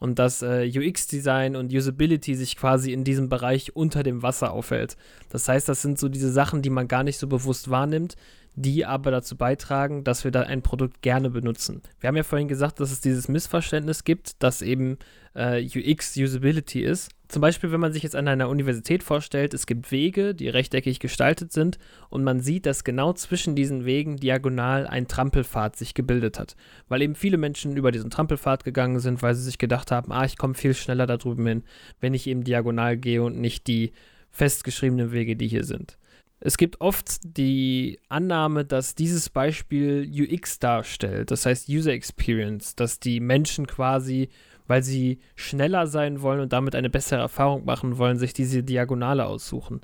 Und 0.00 0.18
dass 0.18 0.42
äh, 0.42 0.68
UX-Design 0.74 1.54
und 1.54 1.72
Usability 1.72 2.34
sich 2.34 2.56
quasi 2.56 2.92
in 2.92 3.04
diesem 3.04 3.28
Bereich 3.28 3.76
unter 3.76 4.02
dem 4.02 4.22
Wasser 4.22 4.50
aufhält. 4.50 4.96
Das 5.28 5.46
heißt, 5.46 5.68
das 5.68 5.82
sind 5.82 5.98
so 5.98 6.08
diese 6.08 6.32
Sachen, 6.32 6.62
die 6.62 6.70
man 6.70 6.88
gar 6.88 7.04
nicht 7.04 7.18
so 7.18 7.28
bewusst 7.28 7.70
wahrnimmt, 7.70 8.16
die 8.54 8.84
aber 8.86 9.10
dazu 9.10 9.36
beitragen, 9.36 10.02
dass 10.02 10.24
wir 10.24 10.30
da 10.30 10.40
ein 10.40 10.62
Produkt 10.62 11.02
gerne 11.02 11.30
benutzen. 11.30 11.82
Wir 12.00 12.08
haben 12.08 12.16
ja 12.16 12.22
vorhin 12.22 12.48
gesagt, 12.48 12.80
dass 12.80 12.90
es 12.90 13.00
dieses 13.00 13.28
Missverständnis 13.28 14.04
gibt, 14.04 14.42
dass 14.42 14.62
eben 14.62 14.98
äh, 15.34 15.62
UX 15.62 16.16
Usability 16.16 16.80
ist. 16.80 17.10
Zum 17.30 17.42
Beispiel, 17.42 17.70
wenn 17.70 17.78
man 17.78 17.92
sich 17.92 18.02
jetzt 18.02 18.16
an 18.16 18.26
einer 18.26 18.48
Universität 18.48 19.04
vorstellt, 19.04 19.54
es 19.54 19.66
gibt 19.66 19.92
Wege, 19.92 20.34
die 20.34 20.48
rechteckig 20.48 20.98
gestaltet 20.98 21.52
sind 21.52 21.78
und 22.08 22.24
man 22.24 22.40
sieht, 22.40 22.66
dass 22.66 22.82
genau 22.82 23.12
zwischen 23.12 23.54
diesen 23.54 23.84
Wegen 23.84 24.16
diagonal 24.16 24.88
ein 24.88 25.06
Trampelpfad 25.06 25.76
sich 25.76 25.94
gebildet 25.94 26.40
hat. 26.40 26.56
Weil 26.88 27.02
eben 27.02 27.14
viele 27.14 27.36
Menschen 27.36 27.76
über 27.76 27.92
diesen 27.92 28.10
Trampelpfad 28.10 28.64
gegangen 28.64 28.98
sind, 28.98 29.22
weil 29.22 29.36
sie 29.36 29.44
sich 29.44 29.58
gedacht 29.58 29.92
haben, 29.92 30.10
ah, 30.10 30.24
ich 30.24 30.38
komme 30.38 30.54
viel 30.54 30.74
schneller 30.74 31.06
da 31.06 31.18
drüben 31.18 31.46
hin, 31.46 31.62
wenn 32.00 32.14
ich 32.14 32.26
eben 32.26 32.42
diagonal 32.42 32.96
gehe 32.96 33.22
und 33.22 33.38
nicht 33.38 33.68
die 33.68 33.92
festgeschriebenen 34.32 35.12
Wege, 35.12 35.36
die 35.36 35.46
hier 35.46 35.62
sind. 35.62 35.98
Es 36.40 36.56
gibt 36.56 36.80
oft 36.80 37.20
die 37.22 38.00
Annahme, 38.08 38.64
dass 38.64 38.96
dieses 38.96 39.28
Beispiel 39.28 40.10
UX 40.10 40.58
darstellt, 40.58 41.30
das 41.30 41.46
heißt 41.46 41.68
User 41.68 41.92
Experience, 41.92 42.74
dass 42.74 42.98
die 42.98 43.20
Menschen 43.20 43.68
quasi, 43.68 44.30
weil 44.70 44.84
sie 44.84 45.18
schneller 45.34 45.88
sein 45.88 46.22
wollen 46.22 46.38
und 46.38 46.52
damit 46.52 46.76
eine 46.76 46.90
bessere 46.90 47.18
Erfahrung 47.18 47.64
machen 47.64 47.98
wollen, 47.98 48.18
sich 48.18 48.34
diese 48.34 48.62
Diagonale 48.62 49.26
aussuchen. 49.26 49.80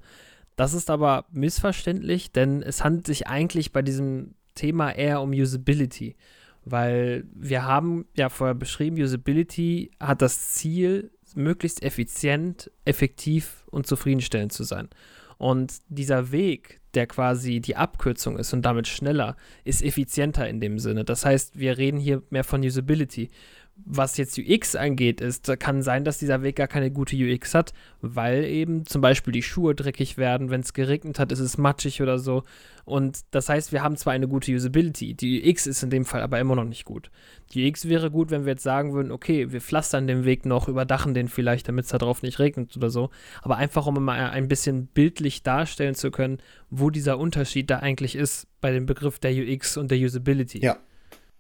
Das 0.55 0.75
ist 0.75 0.91
aber 0.91 1.25
missverständlich, 1.33 2.31
denn 2.31 2.63
es 2.63 2.85
handelt 2.85 3.05
sich 3.05 3.27
eigentlich 3.27 3.73
bei 3.73 3.83
diesem 3.83 4.37
Thema 4.55 4.93
eher 4.93 5.23
um 5.23 5.33
Usability, 5.33 6.15
weil 6.65 7.25
wir 7.35 7.65
haben 7.65 8.05
ja 8.17 8.29
vorher 8.29 8.55
beschrieben, 8.55 8.97
Usability 9.03 9.91
hat 9.99 10.23
das 10.23 10.53
Ziel, 10.53 11.11
möglichst 11.35 11.83
effizient, 11.83 12.71
effektiv 12.85 13.65
und 13.73 13.89
zufriedenstellend 13.89 14.53
zu 14.53 14.63
sein. 14.63 14.89
Und 15.37 15.79
dieser 15.89 16.31
Weg, 16.31 16.81
der 16.95 17.09
quasi 17.09 17.59
die 17.59 17.75
Abkürzung 17.75 18.39
ist 18.39 18.53
und 18.53 18.63
damit 18.63 18.87
schneller, 18.87 19.37
ist 19.65 19.83
effizienter 19.83 20.49
in 20.49 20.61
dem 20.61 20.79
Sinne. 20.79 21.05
Das 21.05 21.27
heißt, 21.27 21.59
wir 21.59 21.77
reden 21.77 21.99
hier 21.99 22.23
mehr 22.31 22.45
von 22.45 22.63
Usability 22.63 23.31
was 23.85 24.17
jetzt 24.17 24.39
UX 24.39 24.75
angeht, 24.75 25.21
ist, 25.21 25.53
kann 25.61 25.83
sein, 25.83 26.05
dass 26.05 26.19
dieser 26.19 26.43
Weg 26.43 26.57
gar 26.57 26.67
keine 26.67 26.91
gute 26.91 27.17
UX 27.17 27.55
hat, 27.55 27.73
weil 28.01 28.45
eben 28.45 28.87
zum 28.87 29.01
Beispiel 29.01 29.33
die 29.33 29.43
Schuhe 29.43 29.75
dreckig 29.75 30.17
werden, 30.17 30.51
wenn 30.51 30.63
es 30.63 30.73
geregnet 30.73 31.19
hat, 31.19 31.31
ist 31.31 31.41
es 31.41 31.59
matschig 31.59 32.03
oder 32.03 32.19
so. 32.19 32.43
Und 32.85 33.21
das 33.33 33.49
heißt, 33.49 33.73
wir 33.73 33.83
haben 33.83 33.97
zwar 33.97 34.13
eine 34.13 34.29
gute 34.29 34.53
Usability, 34.55 35.15
die 35.15 35.49
UX 35.49 35.67
ist 35.67 35.83
in 35.83 35.91
dem 35.91 36.05
Fall 36.05 36.23
aber 36.23 36.41
immer 36.41 36.57
noch 36.57 36.65
nicht 36.65 36.85
gut. 36.85 37.11
Die 37.53 37.69
UX 37.69 37.89
wäre 37.89 38.11
gut, 38.11 38.31
wenn 38.31 38.45
wir 38.45 38.53
jetzt 38.53 38.63
sagen 38.63 38.93
würden, 38.93 39.13
okay, 39.13 39.53
wir 39.53 39.61
pflastern 39.61 40.07
den 40.07 40.25
Weg 40.25 40.47
noch, 40.47 40.69
überdachen 40.69 41.13
den 41.13 41.29
vielleicht, 41.29 41.69
damit 41.69 41.85
es 41.85 41.91
da 41.91 41.99
drauf 41.99 42.23
nicht 42.23 42.39
regnet 42.39 42.77
oder 42.77 42.91
so. 42.91 43.11
Aber 43.43 43.57
einfach, 43.57 43.87
um 43.87 44.03
mal 44.03 44.31
ein 44.31 44.49
bisschen 44.49 44.87
bildlich 44.87 45.43
darstellen 45.43 45.95
zu 45.95 46.11
können, 46.11 46.39
wo 46.71 46.91
dieser 46.91 47.19
Unterschied 47.19 47.71
da 47.71 47.81
eigentlich 47.81 48.17
ist 48.17 48.47
bei 48.61 48.73
dem 48.73 48.87
Begriff 48.87 49.19
der 49.19 49.33
UX 49.33 49.77
und 49.77 49.91
der 49.91 49.99
Usability. 49.99 50.61
Ja, 50.61 50.77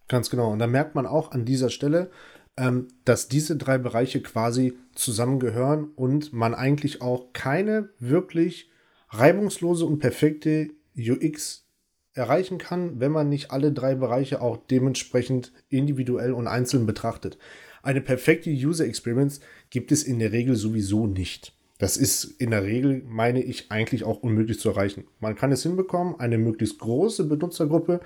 Ganz 0.08 0.30
genau. 0.30 0.52
Und 0.52 0.58
da 0.58 0.66
merkt 0.66 0.94
man 0.94 1.06
auch 1.06 1.32
an 1.32 1.44
dieser 1.44 1.70
Stelle, 1.70 2.10
ähm, 2.56 2.88
dass 3.04 3.28
diese 3.28 3.56
drei 3.56 3.78
Bereiche 3.78 4.22
quasi 4.22 4.78
zusammengehören 4.94 5.90
und 5.94 6.32
man 6.32 6.54
eigentlich 6.54 7.02
auch 7.02 7.32
keine 7.32 7.90
wirklich 7.98 8.70
reibungslose 9.10 9.84
und 9.84 9.98
perfekte 9.98 10.70
UX 10.96 11.66
erreichen 12.14 12.58
kann, 12.58 12.98
wenn 12.98 13.12
man 13.12 13.28
nicht 13.28 13.50
alle 13.50 13.72
drei 13.72 13.94
Bereiche 13.94 14.40
auch 14.40 14.56
dementsprechend 14.56 15.52
individuell 15.68 16.32
und 16.32 16.46
einzeln 16.46 16.86
betrachtet. 16.86 17.36
Eine 17.82 18.00
perfekte 18.00 18.50
User 18.50 18.86
Experience 18.86 19.40
gibt 19.70 19.92
es 19.92 20.02
in 20.02 20.18
der 20.18 20.32
Regel 20.32 20.56
sowieso 20.56 21.06
nicht. 21.06 21.55
Das 21.78 21.96
ist 21.96 22.24
in 22.24 22.50
der 22.50 22.64
Regel, 22.64 23.02
meine 23.06 23.42
ich, 23.42 23.70
eigentlich 23.70 24.04
auch 24.04 24.22
unmöglich 24.22 24.58
zu 24.58 24.70
erreichen. 24.70 25.04
Man 25.20 25.36
kann 25.36 25.52
es 25.52 25.62
hinbekommen, 25.62 26.18
eine 26.18 26.38
möglichst 26.38 26.78
große 26.78 27.24
Benutzergruppe 27.24 28.00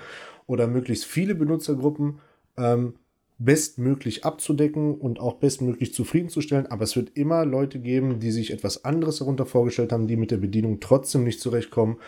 oder 0.46 0.66
möglichst 0.66 1.04
viele 1.04 1.36
Benutzergruppen 1.36 2.18
ähm, 2.56 2.94
bestmöglich 3.38 4.24
abzudecken 4.24 4.94
und 4.94 5.20
auch 5.20 5.34
bestmöglich 5.34 5.94
zufriedenzustellen. 5.94 6.66
Aber 6.66 6.82
es 6.84 6.96
wird 6.96 7.16
immer 7.16 7.46
Leute 7.46 7.78
geben, 7.78 8.18
die 8.18 8.32
sich 8.32 8.52
etwas 8.52 8.84
anderes 8.84 9.18
darunter 9.18 9.46
vorgestellt 9.46 9.92
haben, 9.92 10.08
die 10.08 10.16
mit 10.16 10.30
der 10.30 10.38
Bedienung 10.38 10.80
trotzdem 10.80 11.24
nicht 11.24 11.40
zurechtkommen 11.40 11.98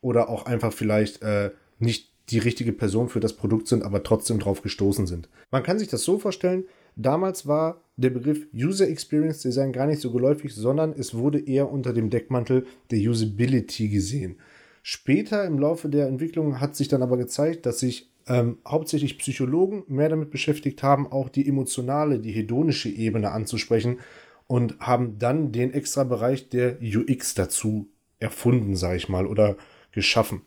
oder 0.00 0.30
auch 0.30 0.46
einfach 0.46 0.72
vielleicht 0.72 1.22
äh, 1.22 1.50
nicht 1.78 2.10
die 2.30 2.38
richtige 2.38 2.72
Person 2.72 3.08
für 3.08 3.20
das 3.20 3.34
Produkt 3.34 3.68
sind, 3.68 3.82
aber 3.82 4.02
trotzdem 4.02 4.38
drauf 4.38 4.62
gestoßen 4.62 5.06
sind. 5.06 5.28
Man 5.50 5.62
kann 5.62 5.78
sich 5.78 5.88
das 5.88 6.02
so 6.02 6.18
vorstellen, 6.18 6.64
damals 7.02 7.46
war 7.46 7.82
der 7.96 8.10
Begriff 8.10 8.46
User 8.54 8.88
Experience 8.88 9.42
Design 9.42 9.72
gar 9.72 9.86
nicht 9.86 10.00
so 10.00 10.10
geläufig, 10.10 10.54
sondern 10.54 10.92
es 10.92 11.14
wurde 11.14 11.38
eher 11.38 11.70
unter 11.70 11.92
dem 11.92 12.10
Deckmantel 12.10 12.66
der 12.90 12.98
Usability 12.98 13.88
gesehen. 13.88 14.36
Später 14.82 15.44
im 15.44 15.58
Laufe 15.58 15.88
der 15.88 16.06
Entwicklung 16.06 16.60
hat 16.60 16.74
sich 16.74 16.88
dann 16.88 17.02
aber 17.02 17.18
gezeigt, 17.18 17.66
dass 17.66 17.80
sich 17.80 18.10
ähm, 18.26 18.58
hauptsächlich 18.66 19.18
Psychologen 19.18 19.84
mehr 19.88 20.08
damit 20.08 20.30
beschäftigt 20.30 20.82
haben, 20.82 21.06
auch 21.06 21.28
die 21.28 21.46
emotionale, 21.46 22.18
die 22.18 22.32
hedonische 22.32 22.88
Ebene 22.88 23.30
anzusprechen 23.32 23.98
und 24.46 24.78
haben 24.80 25.18
dann 25.18 25.52
den 25.52 25.72
extra 25.72 26.04
Bereich 26.04 26.48
der 26.48 26.78
UX 26.80 27.34
dazu 27.34 27.88
erfunden, 28.18 28.76
sage 28.76 28.96
ich 28.96 29.08
mal, 29.08 29.26
oder 29.26 29.56
geschaffen. 29.92 30.42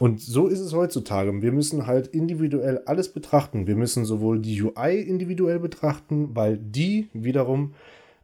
Und 0.00 0.18
so 0.18 0.46
ist 0.46 0.60
es 0.60 0.72
heutzutage. 0.72 1.42
Wir 1.42 1.52
müssen 1.52 1.86
halt 1.86 2.06
individuell 2.06 2.78
alles 2.86 3.12
betrachten. 3.12 3.66
Wir 3.66 3.76
müssen 3.76 4.06
sowohl 4.06 4.40
die 4.40 4.62
UI 4.62 4.98
individuell 4.98 5.58
betrachten, 5.58 6.34
weil 6.34 6.56
die 6.56 7.10
wiederum 7.12 7.74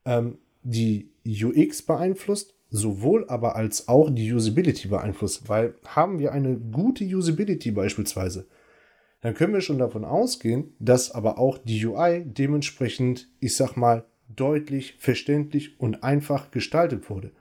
ähm, 0.06 0.38
die 0.62 1.11
UX 1.26 1.83
beeinflusst, 1.83 2.54
sowohl 2.71 3.28
aber 3.28 3.56
als 3.56 3.88
auch 3.88 4.09
die 4.09 4.33
Usability 4.33 4.88
beeinflusst. 4.88 5.50
Weil 5.50 5.75
haben 5.85 6.18
wir 6.18 6.33
eine 6.33 6.56
gute 6.56 7.04
Usability 7.04 7.73
beispielsweise, 7.73 8.47
dann 9.21 9.35
können 9.35 9.52
wir 9.52 9.61
schon 9.61 9.78
davon 9.78 10.06
ausgehen, 10.06 10.73
dass 10.78 11.11
aber 11.11 11.38
auch 11.38 11.59
die 11.59 11.85
UI 11.85 12.25
dementsprechend, 12.25 13.28
ich 13.38 13.54
sag 13.54 13.76
mal, 13.76 14.06
deutlich, 14.35 14.95
verständlich 14.99 15.78
und 15.78 16.02
einfach 16.02 16.50
gestaltet 16.50 17.11
wurde. 17.11 17.33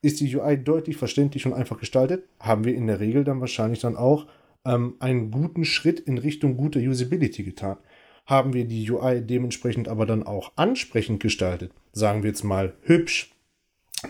Ist 0.00 0.20
die 0.20 0.36
UI 0.36 0.56
deutlich 0.56 0.96
verständlich 0.96 1.46
und 1.46 1.54
einfach 1.54 1.78
gestaltet, 1.78 2.24
haben 2.38 2.64
wir 2.64 2.74
in 2.74 2.86
der 2.86 3.00
Regel 3.00 3.24
dann 3.24 3.40
wahrscheinlich 3.40 3.80
dann 3.80 3.96
auch 3.96 4.26
ähm, 4.64 4.94
einen 5.00 5.30
guten 5.30 5.64
Schritt 5.64 6.00
in 6.00 6.18
Richtung 6.18 6.56
guter 6.56 6.80
Usability 6.80 7.42
getan. 7.42 7.78
Haben 8.26 8.52
wir 8.52 8.66
die 8.66 8.88
UI 8.90 9.22
dementsprechend 9.22 9.88
aber 9.88 10.06
dann 10.06 10.22
auch 10.22 10.52
ansprechend 10.56 11.20
gestaltet, 11.20 11.72
sagen 11.92 12.22
wir 12.22 12.30
jetzt 12.30 12.44
mal 12.44 12.74
hübsch, 12.82 13.34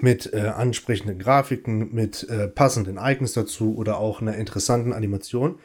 mit 0.01 0.33
äh, 0.35 0.41
ansprechenden 0.41 1.19
Grafiken, 1.19 1.95
mit 1.95 2.29
äh, 2.29 2.49
passenden 2.49 2.99
Icons 3.01 3.33
dazu 3.33 3.75
oder 3.77 3.99
auch 3.99 4.21
einer 4.21 4.37
interessanten 4.37 4.93
Animation, 4.93 5.59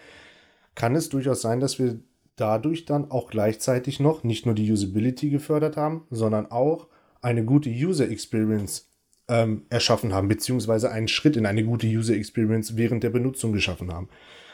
kann 0.76 0.96
es 0.96 1.10
durchaus 1.10 1.42
sein, 1.42 1.60
dass 1.60 1.80
wir 1.80 2.00
dadurch 2.36 2.86
dann 2.86 3.12
auch 3.12 3.30
gleichzeitig 3.30 4.00
noch 4.00 4.24
nicht 4.24 4.46
nur 4.46 4.56
die 4.56 4.72
Usability 4.72 5.30
gefördert 5.30 5.78
haben, 5.78 6.08
sondern 6.10 6.50
auch 6.52 6.88
eine 7.22 7.44
gute 7.44 7.70
User 7.70 8.10
Experience 8.10 8.93
ähm, 9.34 9.64
erschaffen 9.72 10.14
haben, 10.14 10.28
beziehungsweise 10.28 10.92
einen 10.92 11.08
Schritt 11.08 11.36
in 11.36 11.48
eine 11.48 11.64
gute 11.64 11.88
User 11.88 12.14
Experience 12.14 12.78
während 12.78 13.04
der 13.04 13.10
Benutzung 13.10 13.52
geschaffen 13.52 13.92
haben. 13.92 14.08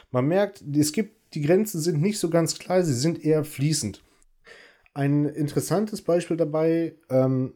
Man 0.09 0.25
merkt, 0.25 0.63
es 0.73 0.93
gibt, 0.93 1.35
die 1.35 1.41
Grenzen 1.41 1.81
sind 1.81 2.01
nicht 2.01 2.17
so 2.17 2.29
ganz 2.29 2.57
klar, 2.57 2.81
sie 2.81 2.93
sind 2.93 3.23
eher 3.23 3.43
fließend. 3.43 4.01
Ein 4.93 5.25
interessantes 5.25 6.01
Beispiel 6.01 6.37
dabei 6.37 6.95
ähm, 7.09 7.53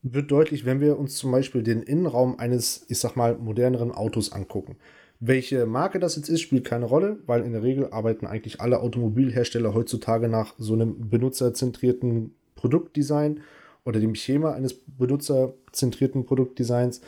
wird 0.00 0.30
deutlich, 0.30 0.64
wenn 0.64 0.80
wir 0.80 0.98
uns 0.98 1.16
zum 1.16 1.30
Beispiel 1.30 1.62
den 1.62 1.82
Innenraum 1.82 2.38
eines, 2.38 2.86
ich 2.88 2.98
sag 2.98 3.16
mal, 3.16 3.36
moderneren 3.36 3.92
Autos 3.92 4.32
angucken. 4.32 4.76
Welche 5.20 5.66
Marke 5.66 6.00
das 6.00 6.16
jetzt 6.16 6.30
ist, 6.30 6.40
spielt 6.40 6.64
keine 6.64 6.86
Rolle, 6.86 7.18
weil 7.26 7.42
in 7.42 7.52
der 7.52 7.62
Regel 7.62 7.92
arbeiten 7.92 8.26
eigentlich 8.26 8.62
alle 8.62 8.80
Automobilhersteller 8.80 9.74
heutzutage 9.74 10.28
nach 10.28 10.54
so 10.56 10.72
einem 10.72 11.10
benutzerzentrierten 11.10 12.34
Produktdesign 12.56 13.40
oder 13.84 14.00
dem 14.00 14.14
Schema 14.14 14.52
eines 14.52 14.74
benutzerzentrierten 14.74 16.24
Produktdesigns. 16.24 17.00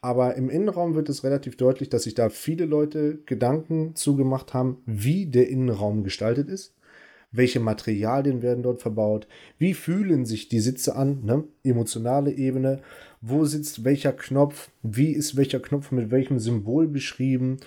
Aber 0.00 0.34
im 0.34 0.50
Innenraum 0.50 0.94
wird 0.94 1.08
es 1.08 1.22
relativ 1.22 1.56
deutlich, 1.56 1.88
dass 1.88 2.02
sich 2.02 2.14
da 2.14 2.28
viele 2.28 2.64
Leute 2.64 3.18
Gedanken 3.24 3.94
zugemacht 3.94 4.52
haben, 4.52 4.78
wie 4.84 5.26
der 5.26 5.48
Innenraum 5.48 6.02
gestaltet 6.02 6.48
ist, 6.48 6.74
welche 7.30 7.60
Materialien 7.60 8.42
werden 8.42 8.64
dort 8.64 8.82
verbaut, 8.82 9.28
wie 9.58 9.74
fühlen 9.74 10.26
sich 10.26 10.48
die 10.48 10.60
Sitze 10.60 10.96
an, 10.96 11.24
ne? 11.24 11.44
emotionale 11.62 12.32
Ebene, 12.32 12.80
wo 13.20 13.44
sitzt 13.44 13.84
welcher 13.84 14.12
Knopf, 14.12 14.70
wie 14.82 15.12
ist 15.12 15.36
welcher 15.36 15.60
Knopf 15.60 15.92
mit 15.92 16.10
welchem 16.10 16.40
Symbol 16.40 16.88
beschrieben, 16.88 17.58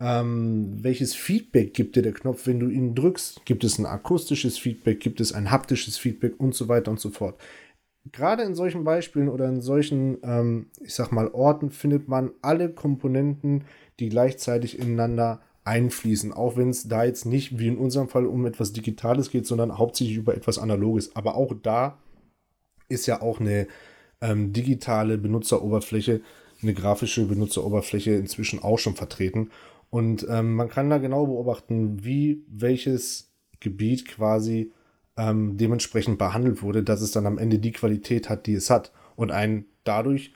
ähm, 0.00 0.82
welches 0.82 1.14
Feedback 1.14 1.72
gibt 1.72 1.94
dir 1.94 2.02
der 2.02 2.12
Knopf, 2.12 2.46
wenn 2.46 2.58
du 2.58 2.68
ihn 2.68 2.94
drückst, 2.94 3.44
gibt 3.44 3.62
es 3.62 3.78
ein 3.78 3.86
akustisches 3.86 4.58
Feedback, 4.58 4.98
gibt 5.00 5.20
es 5.20 5.32
ein 5.32 5.50
haptisches 5.50 5.96
Feedback? 5.96 6.34
Und 6.38 6.54
so 6.54 6.68
weiter 6.68 6.90
und 6.90 6.98
so 6.98 7.10
fort. 7.10 7.38
Gerade 8.12 8.42
in 8.42 8.54
solchen 8.54 8.84
Beispielen 8.84 9.28
oder 9.28 9.48
in 9.48 9.60
solchen, 9.60 10.18
ähm, 10.22 10.66
ich 10.80 10.94
sag 10.94 11.10
mal, 11.10 11.28
Orten 11.28 11.70
findet 11.70 12.08
man 12.08 12.32
alle 12.42 12.70
Komponenten, 12.70 13.64
die 13.98 14.10
gleichzeitig 14.10 14.78
ineinander 14.78 15.40
einfließen, 15.64 16.32
auch 16.32 16.56
wenn 16.56 16.68
es 16.68 16.88
da 16.88 17.04
jetzt 17.04 17.24
nicht 17.24 17.58
wie 17.58 17.68
in 17.68 17.78
unserem 17.78 18.08
Fall 18.08 18.26
um 18.26 18.44
etwas 18.44 18.72
Digitales 18.72 19.30
geht, 19.30 19.46
sondern 19.46 19.78
hauptsächlich 19.78 20.16
über 20.16 20.34
etwas 20.34 20.58
Analoges. 20.58 21.16
Aber 21.16 21.36
auch 21.36 21.54
da 21.62 21.98
ist 22.88 23.06
ja 23.06 23.22
auch 23.22 23.40
eine 23.40 23.66
ähm, 24.20 24.52
digitale 24.52 25.16
Benutzeroberfläche, 25.16 26.20
eine 26.62 26.74
grafische 26.74 27.24
Benutzeroberfläche 27.26 28.12
inzwischen 28.12 28.62
auch 28.62 28.78
schon 28.78 28.94
vertreten. 28.94 29.50
Und 29.90 30.26
ähm, 30.28 30.54
man 30.54 30.68
kann 30.68 30.90
da 30.90 30.98
genau 30.98 31.26
beobachten, 31.26 32.04
wie 32.04 32.44
welches 32.48 33.32
Gebiet 33.60 34.06
quasi 34.06 34.72
ähm, 35.16 35.56
dementsprechend 35.56 36.18
behandelt 36.18 36.62
wurde, 36.62 36.82
dass 36.82 37.00
es 37.00 37.12
dann 37.12 37.26
am 37.26 37.38
Ende 37.38 37.58
die 37.58 37.72
Qualität 37.72 38.28
hat, 38.28 38.46
die 38.46 38.54
es 38.54 38.70
hat. 38.70 38.92
Und 39.16 39.30
ein 39.30 39.66
dadurch 39.84 40.34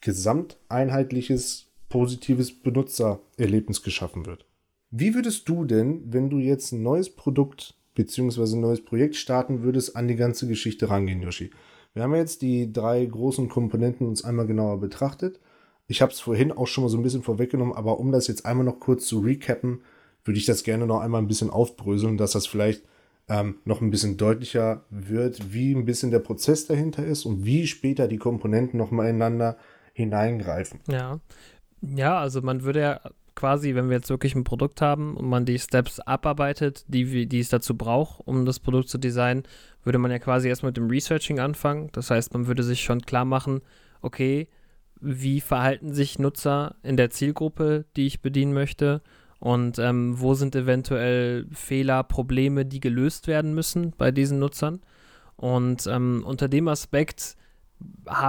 gesamteinheitliches, 0.00 1.68
positives 1.88 2.52
Benutzererlebnis 2.52 3.82
geschaffen 3.82 4.26
wird. 4.26 4.46
Wie 4.90 5.14
würdest 5.14 5.48
du 5.48 5.64
denn, 5.64 6.02
wenn 6.12 6.30
du 6.30 6.38
jetzt 6.38 6.72
ein 6.72 6.82
neues 6.82 7.14
Produkt 7.14 7.74
bzw. 7.94 8.56
ein 8.56 8.60
neues 8.60 8.84
Projekt 8.84 9.16
starten 9.16 9.62
würdest, 9.62 9.96
an 9.96 10.08
die 10.08 10.16
ganze 10.16 10.46
Geschichte 10.46 10.90
rangehen, 10.90 11.22
Yoshi? 11.22 11.50
Wir 11.94 12.02
haben 12.02 12.14
jetzt 12.14 12.42
die 12.42 12.72
drei 12.72 13.04
großen 13.04 13.48
Komponenten 13.48 14.06
uns 14.06 14.24
einmal 14.24 14.46
genauer 14.46 14.80
betrachtet. 14.80 15.40
Ich 15.88 16.00
habe 16.00 16.12
es 16.12 16.20
vorhin 16.20 16.52
auch 16.52 16.66
schon 16.66 16.84
mal 16.84 16.88
so 16.88 16.96
ein 16.96 17.02
bisschen 17.02 17.22
vorweggenommen, 17.22 17.74
aber 17.74 17.98
um 17.98 18.12
das 18.12 18.28
jetzt 18.28 18.46
einmal 18.46 18.64
noch 18.64 18.80
kurz 18.80 19.06
zu 19.06 19.20
recappen, 19.20 19.82
würde 20.24 20.38
ich 20.38 20.46
das 20.46 20.62
gerne 20.62 20.86
noch 20.86 21.00
einmal 21.00 21.20
ein 21.20 21.28
bisschen 21.28 21.50
aufbröseln, 21.50 22.16
dass 22.16 22.32
das 22.32 22.46
vielleicht 22.46 22.82
ähm, 23.28 23.56
noch 23.64 23.80
ein 23.80 23.90
bisschen 23.90 24.16
deutlicher 24.16 24.84
wird, 24.90 25.52
wie 25.52 25.74
ein 25.74 25.84
bisschen 25.84 26.10
der 26.10 26.18
Prozess 26.18 26.66
dahinter 26.66 27.04
ist 27.04 27.24
und 27.24 27.44
wie 27.44 27.66
später 27.66 28.08
die 28.08 28.18
Komponenten 28.18 28.78
nochmal 28.78 29.08
ineinander 29.08 29.56
hineingreifen. 29.92 30.80
Ja. 30.88 31.20
Ja, 31.80 32.18
also 32.18 32.42
man 32.42 32.62
würde 32.62 32.80
ja 32.80 33.00
quasi, 33.34 33.74
wenn 33.74 33.88
wir 33.88 33.96
jetzt 33.96 34.10
wirklich 34.10 34.34
ein 34.34 34.44
Produkt 34.44 34.80
haben 34.80 35.16
und 35.16 35.28
man 35.28 35.44
die 35.44 35.58
Steps 35.58 35.98
abarbeitet, 36.00 36.84
die, 36.86 37.26
die 37.26 37.40
es 37.40 37.48
dazu 37.48 37.76
braucht, 37.76 38.20
um 38.26 38.44
das 38.44 38.60
Produkt 38.60 38.88
zu 38.88 38.98
designen, 38.98 39.44
würde 39.82 39.98
man 39.98 40.10
ja 40.10 40.18
quasi 40.18 40.48
erst 40.48 40.62
mit 40.62 40.76
dem 40.76 40.88
Researching 40.88 41.40
anfangen. 41.40 41.88
Das 41.92 42.10
heißt, 42.10 42.34
man 42.34 42.46
würde 42.46 42.62
sich 42.62 42.82
schon 42.82 43.02
klar 43.02 43.24
machen, 43.24 43.62
okay, 44.00 44.48
wie 45.00 45.40
verhalten 45.40 45.92
sich 45.92 46.18
Nutzer 46.18 46.76
in 46.82 46.96
der 46.96 47.10
Zielgruppe, 47.10 47.84
die 47.96 48.06
ich 48.06 48.22
bedienen 48.22 48.52
möchte 48.52 49.02
und 49.42 49.80
ähm, 49.80 50.20
wo 50.20 50.34
sind 50.34 50.54
eventuell 50.54 51.48
Fehler, 51.50 52.04
Probleme, 52.04 52.64
die 52.64 52.78
gelöst 52.78 53.26
werden 53.26 53.54
müssen 53.54 53.92
bei 53.98 54.12
diesen 54.12 54.38
Nutzern. 54.38 54.82
Und 55.34 55.84
ähm, 55.88 56.22
unter 56.24 56.46
dem 56.46 56.68
Aspekt 56.68 57.36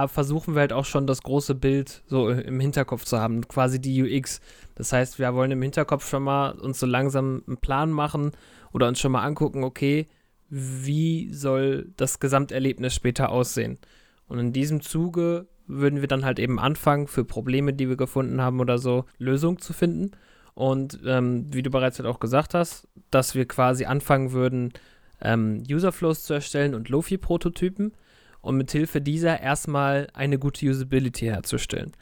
versuchen 0.08 0.54
wir 0.56 0.62
halt 0.62 0.72
auch 0.72 0.84
schon 0.84 1.06
das 1.06 1.22
große 1.22 1.54
Bild 1.54 2.02
so 2.06 2.30
im 2.30 2.58
Hinterkopf 2.58 3.04
zu 3.04 3.20
haben, 3.20 3.46
quasi 3.46 3.80
die 3.80 4.02
UX. 4.02 4.40
Das 4.74 4.92
heißt, 4.92 5.20
wir 5.20 5.32
wollen 5.36 5.52
im 5.52 5.62
Hinterkopf 5.62 6.08
schon 6.08 6.24
mal 6.24 6.50
uns 6.50 6.80
so 6.80 6.86
langsam 6.86 7.44
einen 7.46 7.58
Plan 7.58 7.92
machen 7.92 8.32
oder 8.72 8.88
uns 8.88 8.98
schon 8.98 9.12
mal 9.12 9.22
angucken, 9.22 9.62
okay, 9.62 10.08
wie 10.50 11.32
soll 11.32 11.92
das 11.96 12.18
Gesamterlebnis 12.18 12.92
später 12.92 13.28
aussehen? 13.28 13.78
Und 14.26 14.40
in 14.40 14.52
diesem 14.52 14.80
Zuge 14.80 15.46
würden 15.68 16.00
wir 16.00 16.08
dann 16.08 16.24
halt 16.24 16.40
eben 16.40 16.58
anfangen, 16.58 17.06
für 17.06 17.24
Probleme, 17.24 17.72
die 17.72 17.88
wir 17.88 17.96
gefunden 17.96 18.40
haben 18.40 18.58
oder 18.58 18.78
so, 18.78 19.04
Lösungen 19.18 19.58
zu 19.58 19.72
finden. 19.72 20.10
Und 20.54 21.00
ähm, 21.04 21.52
wie 21.52 21.62
du 21.62 21.70
bereits 21.70 21.98
halt 21.98 22.08
auch 22.08 22.20
gesagt 22.20 22.54
hast, 22.54 22.88
dass 23.10 23.34
wir 23.34 23.46
quasi 23.46 23.86
anfangen 23.86 24.32
würden, 24.32 24.72
ähm, 25.20 25.62
Userflows 25.68 26.24
zu 26.24 26.34
erstellen 26.34 26.74
und 26.74 26.88
Lofi-Prototypen 26.88 27.92
und 28.40 28.56
mithilfe 28.56 29.00
dieser 29.00 29.40
erstmal 29.40 30.08
eine 30.12 30.38
gute 30.38 30.66
Usability 30.66 31.26
herzustellen. 31.26 31.92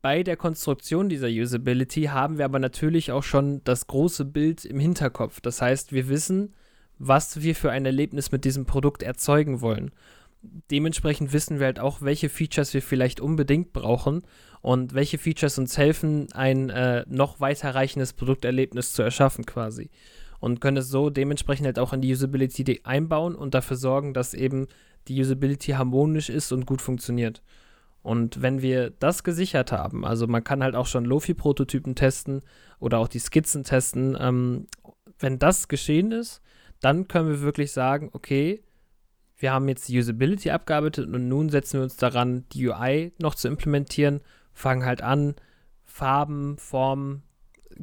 Bei 0.00 0.22
der 0.22 0.36
Konstruktion 0.36 1.08
dieser 1.08 1.28
Usability 1.28 2.04
haben 2.04 2.38
wir 2.38 2.44
aber 2.44 2.58
natürlich 2.58 3.10
auch 3.10 3.22
schon 3.22 3.62
das 3.64 3.86
große 3.86 4.26
Bild 4.26 4.64
im 4.64 4.78
Hinterkopf. 4.78 5.40
Das 5.40 5.60
heißt, 5.62 5.92
wir 5.92 6.08
wissen, 6.08 6.54
was 6.98 7.42
wir 7.42 7.54
für 7.54 7.70
ein 7.70 7.86
Erlebnis 7.86 8.30
mit 8.30 8.44
diesem 8.44 8.66
Produkt 8.66 9.02
erzeugen 9.02 9.60
wollen. 9.60 9.90
Dementsprechend 10.70 11.32
wissen 11.32 11.58
wir 11.58 11.66
halt 11.66 11.80
auch, 11.80 12.02
welche 12.02 12.28
Features 12.28 12.74
wir 12.74 12.82
vielleicht 12.82 13.20
unbedingt 13.20 13.72
brauchen 13.72 14.22
und 14.64 14.94
welche 14.94 15.18
Features 15.18 15.58
uns 15.58 15.76
helfen, 15.76 16.32
ein 16.32 16.70
äh, 16.70 17.04
noch 17.06 17.38
weiterreichendes 17.38 18.14
Produkterlebnis 18.14 18.94
zu 18.94 19.02
erschaffen 19.02 19.44
quasi. 19.44 19.90
Und 20.40 20.62
können 20.62 20.78
es 20.78 20.88
so 20.88 21.10
dementsprechend 21.10 21.66
halt 21.66 21.78
auch 21.78 21.92
in 21.92 22.00
die 22.00 22.10
Usability 22.10 22.80
einbauen 22.82 23.34
und 23.34 23.52
dafür 23.52 23.76
sorgen, 23.76 24.14
dass 24.14 24.32
eben 24.32 24.66
die 25.06 25.20
Usability 25.20 25.72
harmonisch 25.72 26.30
ist 26.30 26.50
und 26.50 26.64
gut 26.64 26.80
funktioniert. 26.80 27.42
Und 28.00 28.40
wenn 28.40 28.62
wir 28.62 28.88
das 28.88 29.22
gesichert 29.22 29.70
haben, 29.70 30.02
also 30.06 30.26
man 30.26 30.42
kann 30.42 30.62
halt 30.62 30.76
auch 30.76 30.86
schon 30.86 31.04
Lofi-Prototypen 31.04 31.94
testen 31.94 32.40
oder 32.80 33.00
auch 33.00 33.08
die 33.08 33.18
Skizzen 33.18 33.64
testen, 33.64 34.16
ähm, 34.18 34.66
wenn 35.18 35.38
das 35.38 35.68
geschehen 35.68 36.10
ist, 36.10 36.40
dann 36.80 37.06
können 37.06 37.28
wir 37.28 37.42
wirklich 37.42 37.70
sagen, 37.70 38.08
okay, 38.14 38.64
wir 39.36 39.52
haben 39.52 39.68
jetzt 39.68 39.88
die 39.88 39.98
Usability 39.98 40.52
abgearbeitet 40.52 41.06
und 41.06 41.28
nun 41.28 41.50
setzen 41.50 41.80
wir 41.80 41.82
uns 41.84 41.98
daran, 41.98 42.46
die 42.54 42.66
UI 42.66 43.12
noch 43.18 43.34
zu 43.34 43.48
implementieren, 43.48 44.22
fangen 44.54 44.84
halt 44.84 45.02
an, 45.02 45.34
Farben, 45.84 46.56
Formen 46.58 47.22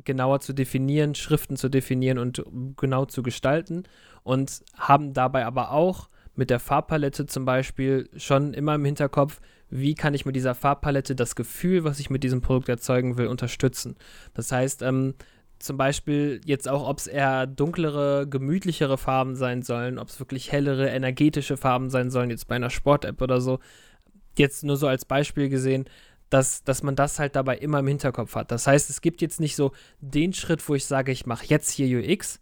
genauer 0.06 0.40
zu 0.40 0.54
definieren, 0.54 1.16
Schriften 1.16 1.58
zu 1.58 1.70
definieren 1.70 2.18
und 2.18 2.44
genau 2.78 3.06
zu 3.06 3.24
gestalten 3.24 3.84
und 4.24 4.64
haben 4.78 5.14
dabei 5.14 5.46
aber 5.46 5.72
auch 5.72 6.08
mit 6.36 6.50
der 6.50 6.60
Farbpalette 6.60 7.26
zum 7.26 7.46
Beispiel 7.46 8.10
schon 8.16 8.54
immer 8.54 8.76
im 8.76 8.86
Hinterkopf, 8.86 9.42
wie 9.70 9.96
kann 9.96 10.14
ich 10.14 10.26
mit 10.26 10.36
dieser 10.36 10.56
Farbpalette 10.56 11.16
das 11.16 11.36
Gefühl, 11.36 11.84
was 11.84 12.00
ich 12.00 12.10
mit 12.10 12.24
diesem 12.24 12.42
Produkt 12.42 12.70
erzeugen 12.70 13.18
will, 13.18 13.28
unterstützen. 13.28 13.96
Das 14.34 14.52
heißt, 14.52 14.82
ähm, 14.82 15.16
zum 15.60 15.78
Beispiel 15.78 16.42
jetzt 16.46 16.68
auch, 16.68 16.88
ob 16.88 16.98
es 16.98 17.08
eher 17.08 17.46
dunklere, 17.48 18.28
gemütlichere 18.28 18.98
Farben 18.98 19.36
sein 19.36 19.62
sollen, 19.62 20.00
ob 20.00 20.08
es 20.08 20.20
wirklich 20.20 20.52
hellere, 20.52 20.90
energetische 20.90 21.58
Farben 21.58 21.90
sein 21.90 22.10
sollen, 22.10 22.32
jetzt 22.32 22.48
bei 22.48 22.56
einer 22.56 22.70
Sport-App 22.70 23.22
oder 23.22 23.42
so. 23.42 23.60
Jetzt 24.38 24.64
nur 24.64 24.78
so 24.78 24.88
als 24.88 25.06
Beispiel 25.06 25.50
gesehen, 25.50 25.86
dass, 26.32 26.64
dass 26.64 26.82
man 26.82 26.96
das 26.96 27.20
halt 27.20 27.36
dabei 27.36 27.58
immer 27.58 27.80
im 27.80 27.88
Hinterkopf 27.88 28.36
hat. 28.36 28.52
Das 28.52 28.66
heißt, 28.66 28.90
es 28.90 29.02
gibt 29.02 29.22
jetzt 29.22 29.40
nicht 29.40 29.56
so 29.56 29.72
den 30.00 30.34
Schritt, 30.34 30.68
wo 30.68 30.76
ich 30.76 30.86
sage, 30.86 31.12
ich 31.12 31.26
mache 31.26 31.46
jetzt 31.46 31.70
hier 31.70 32.00
UX, 32.00 32.40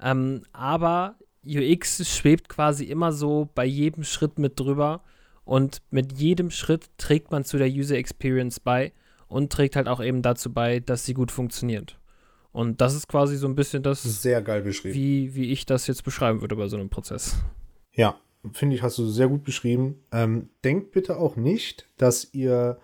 ähm, 0.00 0.42
aber 0.52 1.16
UX 1.46 2.06
schwebt 2.08 2.48
quasi 2.48 2.84
immer 2.84 3.12
so 3.12 3.48
bei 3.54 3.64
jedem 3.64 4.04
Schritt 4.04 4.38
mit 4.38 4.58
drüber 4.60 5.02
und 5.44 5.80
mit 5.90 6.18
jedem 6.18 6.50
Schritt 6.50 6.90
trägt 6.98 7.30
man 7.30 7.44
zu 7.44 7.56
der 7.56 7.68
User 7.68 7.96
Experience 7.96 8.60
bei 8.60 8.92
und 9.28 9.52
trägt 9.52 9.76
halt 9.76 9.88
auch 9.88 10.02
eben 10.02 10.20
dazu 10.20 10.52
bei, 10.52 10.80
dass 10.80 11.06
sie 11.06 11.14
gut 11.14 11.30
funktioniert. 11.30 11.98
Und 12.52 12.80
das 12.80 12.94
ist 12.94 13.08
quasi 13.08 13.36
so 13.36 13.46
ein 13.46 13.54
bisschen 13.54 13.82
das, 13.82 14.02
sehr 14.02 14.42
geil 14.42 14.62
beschrieben. 14.62 14.94
Wie, 14.94 15.34
wie 15.34 15.52
ich 15.52 15.64
das 15.64 15.86
jetzt 15.86 16.02
beschreiben 16.02 16.40
würde 16.40 16.56
bei 16.56 16.66
so 16.66 16.76
einem 16.76 16.90
Prozess. 16.90 17.36
Ja, 17.92 18.18
finde 18.52 18.74
ich, 18.74 18.82
hast 18.82 18.98
du 18.98 19.06
sehr 19.06 19.28
gut 19.28 19.44
beschrieben. 19.44 20.02
Ähm, 20.12 20.48
denkt 20.64 20.92
bitte 20.92 21.18
auch 21.18 21.36
nicht, 21.36 21.86
dass 21.98 22.32
ihr, 22.32 22.78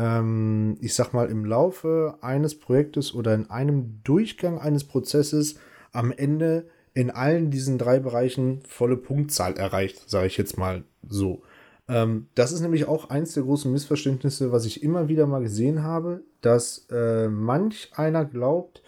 ähm, 0.00 0.78
ich 0.80 0.94
sag 0.94 1.12
mal, 1.12 1.28
im 1.28 1.44
Laufe 1.44 2.16
eines 2.22 2.58
Projektes 2.58 3.14
oder 3.14 3.34
in 3.34 3.50
einem 3.50 4.00
Durchgang 4.02 4.58
eines 4.58 4.84
Prozesses 4.84 5.56
am 5.92 6.10
Ende 6.10 6.66
in 6.94 7.10
allen 7.10 7.50
diesen 7.50 7.76
drei 7.76 8.00
Bereichen 8.00 8.62
volle 8.66 8.96
Punktzahl 8.96 9.56
erreicht, 9.56 10.08
sage 10.08 10.26
ich 10.26 10.38
jetzt 10.38 10.56
mal 10.56 10.84
so. 11.06 11.42
Ähm, 11.86 12.28
das 12.34 12.52
ist 12.52 12.62
nämlich 12.62 12.88
auch 12.88 13.10
eins 13.10 13.34
der 13.34 13.42
großen 13.42 13.70
Missverständnisse, 13.70 14.52
was 14.52 14.64
ich 14.64 14.82
immer 14.82 15.08
wieder 15.08 15.26
mal 15.26 15.42
gesehen 15.42 15.82
habe, 15.82 16.22
dass 16.40 16.86
äh, 16.90 17.28
manch 17.28 17.90
einer 17.94 18.24
glaubt, 18.24 18.82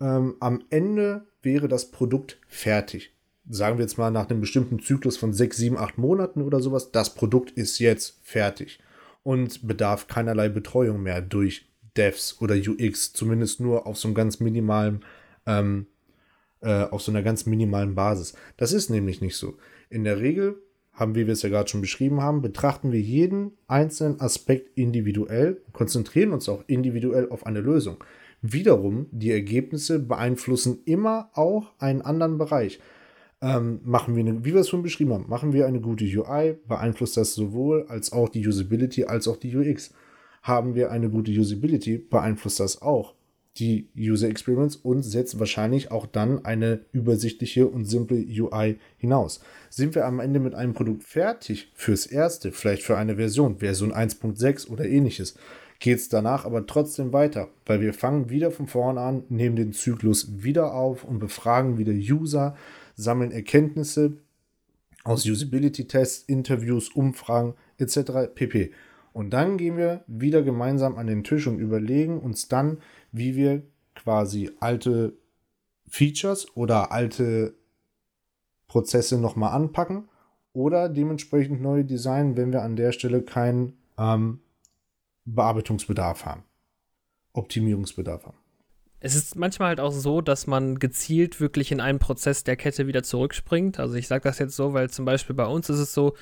ähm, 0.00 0.36
am 0.40 0.64
Ende 0.70 1.26
wäre 1.40 1.68
das 1.68 1.90
Produkt 1.90 2.38
fertig. 2.48 3.14
Sagen 3.48 3.78
wir 3.78 3.84
jetzt 3.84 3.96
mal 3.96 4.10
nach 4.10 4.28
einem 4.28 4.40
bestimmten 4.40 4.80
Zyklus 4.80 5.16
von 5.16 5.32
sechs, 5.32 5.56
sieben, 5.56 5.78
acht 5.78 5.98
Monaten 5.98 6.42
oder 6.42 6.60
sowas, 6.60 6.90
das 6.90 7.14
Produkt 7.14 7.52
ist 7.52 7.78
jetzt 7.78 8.18
fertig 8.22 8.80
und 9.28 9.68
bedarf 9.68 10.06
keinerlei 10.06 10.48
Betreuung 10.48 11.02
mehr 11.02 11.20
durch 11.20 11.66
Devs 11.98 12.40
oder 12.40 12.54
UX, 12.54 13.12
zumindest 13.12 13.60
nur 13.60 13.86
auf 13.86 13.98
so 13.98 14.08
einem 14.08 14.14
ganz 14.14 14.40
minimalen 14.40 15.04
ähm, 15.44 15.86
äh, 16.62 16.84
auf 16.84 17.02
so 17.02 17.12
einer 17.12 17.22
ganz 17.22 17.44
minimalen 17.44 17.94
Basis. 17.94 18.32
Das 18.56 18.72
ist 18.72 18.88
nämlich 18.88 19.20
nicht 19.20 19.36
so. 19.36 19.58
In 19.90 20.04
der 20.04 20.20
Regel 20.20 20.56
haben, 20.94 21.14
wie 21.14 21.26
wir 21.26 21.34
es 21.34 21.42
ja 21.42 21.50
gerade 21.50 21.68
schon 21.68 21.82
beschrieben 21.82 22.22
haben, 22.22 22.40
betrachten 22.40 22.90
wir 22.90 23.02
jeden 23.02 23.52
einzelnen 23.66 24.18
Aspekt 24.18 24.78
individuell, 24.78 25.60
konzentrieren 25.74 26.32
uns 26.32 26.48
auch 26.48 26.64
individuell 26.66 27.28
auf 27.28 27.44
eine 27.44 27.60
Lösung. 27.60 28.02
Wiederum, 28.40 29.08
die 29.10 29.30
Ergebnisse 29.30 29.98
beeinflussen 29.98 30.78
immer 30.86 31.28
auch 31.34 31.74
einen 31.78 32.00
anderen 32.00 32.38
Bereich. 32.38 32.80
Ähm, 33.40 33.80
machen 33.84 34.16
wir, 34.16 34.24
eine, 34.24 34.44
wie 34.44 34.52
wir 34.52 34.62
es 34.62 34.68
schon 34.68 34.82
beschrieben 34.82 35.12
haben, 35.12 35.28
machen 35.28 35.52
wir 35.52 35.66
eine 35.66 35.80
gute 35.80 36.04
UI, 36.04 36.56
beeinflusst 36.66 37.16
das 37.16 37.34
sowohl 37.34 37.86
als 37.88 38.10
auch 38.12 38.28
die 38.28 38.46
Usability 38.46 39.04
als 39.04 39.28
auch 39.28 39.36
die 39.36 39.56
UX. 39.56 39.94
Haben 40.42 40.74
wir 40.74 40.90
eine 40.90 41.08
gute 41.08 41.30
Usability, 41.30 41.98
beeinflusst 41.98 42.58
das 42.58 42.82
auch 42.82 43.14
die 43.58 43.88
User 43.96 44.28
Experience 44.28 44.76
und 44.76 45.02
setzt 45.02 45.38
wahrscheinlich 45.38 45.90
auch 45.90 46.06
dann 46.06 46.44
eine 46.44 46.80
übersichtliche 46.92 47.66
und 47.66 47.84
simple 47.86 48.18
UI 48.18 48.78
hinaus. 48.96 49.40
Sind 49.68 49.94
wir 49.94 50.06
am 50.06 50.20
Ende 50.20 50.40
mit 50.40 50.54
einem 50.54 50.74
Produkt 50.74 51.04
fertig 51.04 51.70
fürs 51.74 52.06
erste, 52.06 52.52
vielleicht 52.52 52.82
für 52.82 52.96
eine 52.96 53.16
Version, 53.16 53.58
Version 53.58 53.92
1.6 53.92 54.68
oder 54.68 54.84
ähnliches, 54.84 55.36
geht 55.80 55.98
es 55.98 56.08
danach 56.08 56.44
aber 56.44 56.66
trotzdem 56.66 57.12
weiter, 57.12 57.48
weil 57.66 57.80
wir 57.80 57.94
fangen 57.94 58.30
wieder 58.30 58.50
von 58.50 58.66
vorne 58.66 59.00
an, 59.00 59.22
nehmen 59.28 59.56
den 59.56 59.72
Zyklus 59.72 60.42
wieder 60.42 60.74
auf 60.74 61.04
und 61.04 61.18
befragen 61.18 61.78
wieder 61.78 61.92
User, 61.92 62.56
sammeln 62.98 63.30
Erkenntnisse 63.30 64.18
aus 65.04 65.24
Usability-Tests, 65.24 66.24
Interviews, 66.24 66.90
Umfragen 66.90 67.54
etc. 67.78 68.34
pp. 68.34 68.72
Und 69.14 69.30
dann 69.30 69.56
gehen 69.56 69.76
wir 69.78 70.04
wieder 70.06 70.42
gemeinsam 70.42 70.96
an 70.96 71.06
den 71.06 71.24
Tisch 71.24 71.46
und 71.46 71.58
überlegen 71.58 72.20
uns 72.20 72.48
dann, 72.48 72.78
wie 73.10 73.36
wir 73.36 73.62
quasi 73.94 74.50
alte 74.60 75.16
Features 75.88 76.54
oder 76.56 76.92
alte 76.92 77.54
Prozesse 78.66 79.18
nochmal 79.18 79.54
anpacken 79.54 80.08
oder 80.52 80.88
dementsprechend 80.88 81.62
neue 81.62 81.84
Design, 81.84 82.36
wenn 82.36 82.52
wir 82.52 82.62
an 82.62 82.76
der 82.76 82.92
Stelle 82.92 83.22
keinen 83.22 83.78
ähm, 83.96 84.40
Bearbeitungsbedarf 85.24 86.26
haben, 86.26 86.42
Optimierungsbedarf 87.32 88.26
haben. 88.26 88.37
Es 89.00 89.14
ist 89.14 89.36
manchmal 89.36 89.68
halt 89.68 89.80
auch 89.80 89.92
so, 89.92 90.20
dass 90.20 90.46
man 90.46 90.78
gezielt 90.78 91.40
wirklich 91.40 91.70
in 91.70 91.80
einen 91.80 92.00
Prozess 92.00 92.42
der 92.42 92.56
Kette 92.56 92.86
wieder 92.88 93.04
zurückspringt. 93.04 93.78
Also 93.78 93.94
ich 93.94 94.08
sage 94.08 94.24
das 94.24 94.38
jetzt 94.38 94.56
so, 94.56 94.72
weil 94.72 94.90
zum 94.90 95.04
Beispiel 95.04 95.36
bei 95.36 95.46
uns 95.46 95.70
ist 95.70 95.78
es 95.78 95.94
so, 95.94 96.14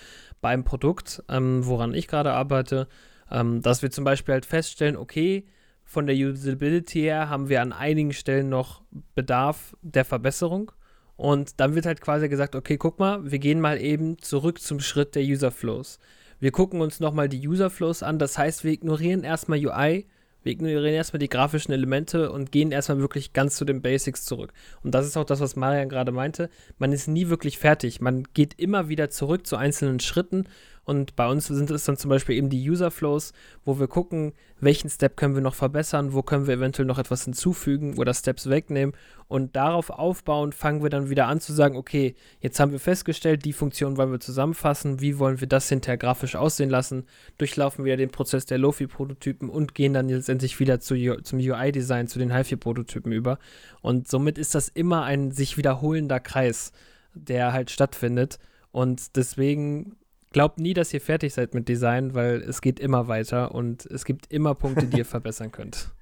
beim 0.42 0.64
Produkt, 0.64 1.22
ähm, 1.28 1.64
woran 1.66 1.94
ich 1.94 2.06
gerade 2.06 2.32
arbeite, 2.32 2.88
ähm, 3.30 3.62
dass 3.62 3.82
wir 3.82 3.90
zum 3.90 4.04
Beispiel 4.04 4.34
halt 4.34 4.46
feststellen, 4.46 4.96
okay, 4.96 5.46
von 5.84 6.06
der 6.06 6.16
Usability 6.16 7.00
her 7.00 7.30
haben 7.30 7.48
wir 7.48 7.62
an 7.62 7.72
einigen 7.72 8.12
Stellen 8.12 8.48
noch 8.48 8.82
Bedarf 9.14 9.76
der 9.82 10.04
Verbesserung. 10.04 10.72
Und 11.16 11.60
dann 11.60 11.74
wird 11.74 11.86
halt 11.86 12.00
quasi 12.00 12.28
gesagt, 12.28 12.54
okay, 12.54 12.76
guck 12.76 12.98
mal, 12.98 13.30
wir 13.30 13.38
gehen 13.38 13.60
mal 13.60 13.80
eben 13.80 14.18
zurück 14.18 14.60
zum 14.60 14.80
Schritt 14.80 15.14
der 15.14 15.22
User 15.22 15.50
Flows. 15.50 15.98
Wir 16.38 16.50
gucken 16.50 16.82
uns 16.82 17.00
nochmal 17.00 17.28
die 17.28 17.48
User 17.48 17.70
Flows 17.70 18.02
an. 18.02 18.18
Das 18.18 18.36
heißt, 18.36 18.64
wir 18.64 18.72
ignorieren 18.72 19.22
erstmal 19.24 19.64
UI, 19.64 20.06
wir 20.46 20.52
ignorieren 20.52 20.94
erstmal 20.94 21.18
die 21.18 21.28
grafischen 21.28 21.74
Elemente 21.74 22.30
und 22.30 22.52
gehen 22.52 22.70
erstmal 22.70 23.00
wirklich 23.00 23.32
ganz 23.32 23.56
zu 23.56 23.64
den 23.64 23.82
Basics 23.82 24.24
zurück. 24.24 24.52
Und 24.84 24.94
das 24.94 25.04
ist 25.04 25.16
auch 25.16 25.24
das, 25.24 25.40
was 25.40 25.56
Marian 25.56 25.88
gerade 25.88 26.12
meinte. 26.12 26.48
Man 26.78 26.92
ist 26.92 27.08
nie 27.08 27.28
wirklich 27.28 27.58
fertig. 27.58 28.00
Man 28.00 28.22
geht 28.32 28.54
immer 28.56 28.88
wieder 28.88 29.10
zurück 29.10 29.46
zu 29.46 29.56
einzelnen 29.56 29.98
Schritten 29.98 30.44
und 30.86 31.16
bei 31.16 31.28
uns 31.28 31.48
sind 31.48 31.68
es 31.72 31.82
dann 31.82 31.96
zum 31.96 32.10
Beispiel 32.10 32.36
eben 32.36 32.48
die 32.48 32.70
User 32.70 32.92
Flows, 32.92 33.32
wo 33.64 33.80
wir 33.80 33.88
gucken, 33.88 34.32
welchen 34.60 34.88
Step 34.88 35.16
können 35.16 35.34
wir 35.34 35.42
noch 35.42 35.56
verbessern, 35.56 36.12
wo 36.12 36.22
können 36.22 36.46
wir 36.46 36.54
eventuell 36.54 36.86
noch 36.86 37.00
etwas 37.00 37.24
hinzufügen 37.24 37.98
oder 37.98 38.14
Steps 38.14 38.48
wegnehmen. 38.48 38.94
Und 39.26 39.56
darauf 39.56 39.90
aufbauen, 39.90 40.52
fangen 40.52 40.84
wir 40.84 40.90
dann 40.90 41.10
wieder 41.10 41.26
an 41.26 41.40
zu 41.40 41.52
sagen, 41.52 41.76
okay, 41.76 42.14
jetzt 42.38 42.60
haben 42.60 42.70
wir 42.70 42.78
festgestellt, 42.78 43.44
die 43.44 43.52
Funktion 43.52 43.96
wollen 43.96 44.12
wir 44.12 44.20
zusammenfassen, 44.20 45.00
wie 45.00 45.18
wollen 45.18 45.40
wir 45.40 45.48
das 45.48 45.68
hinterher 45.68 45.98
grafisch 45.98 46.36
aussehen 46.36 46.70
lassen, 46.70 47.06
durchlaufen 47.36 47.84
wieder 47.84 47.96
den 47.96 48.10
Prozess 48.10 48.46
der 48.46 48.58
Lofi-Prototypen 48.58 49.50
und 49.50 49.74
gehen 49.74 49.92
dann 49.92 50.08
letztendlich 50.08 50.60
wieder 50.60 50.78
zu, 50.78 50.94
zum 51.20 51.40
UI-Design, 51.40 52.06
zu 52.06 52.20
den 52.20 52.32
HiFi-Prototypen 52.32 53.10
über. 53.10 53.40
Und 53.82 54.06
somit 54.06 54.38
ist 54.38 54.54
das 54.54 54.68
immer 54.68 55.02
ein 55.02 55.32
sich 55.32 55.56
wiederholender 55.56 56.20
Kreis, 56.20 56.70
der 57.12 57.52
halt 57.52 57.72
stattfindet. 57.72 58.38
Und 58.70 59.16
deswegen 59.16 59.96
Glaubt 60.36 60.60
nie, 60.60 60.74
dass 60.74 60.92
ihr 60.92 61.00
fertig 61.00 61.32
seid 61.32 61.54
mit 61.54 61.66
Design, 61.66 62.14
weil 62.14 62.42
es 62.42 62.60
geht 62.60 62.78
immer 62.78 63.08
weiter 63.08 63.54
und 63.54 63.86
es 63.86 64.04
gibt 64.04 64.30
immer 64.30 64.54
Punkte, 64.54 64.84
die 64.86 64.98
ihr 64.98 65.04
verbessern 65.06 65.50
könnt. 65.50 65.94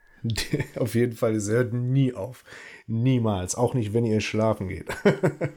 Auf 0.75 0.97
jeden 0.97 1.13
Fall, 1.13 1.37
es 1.37 1.49
hört 1.49 1.73
nie 1.73 2.15
auf. 2.15 2.43
Niemals. 2.89 3.55
Auch 3.55 3.75
nicht, 3.75 3.93
wenn 3.93 4.05
ihr 4.05 4.21
schlafen 4.21 4.67
geht. 4.67 4.87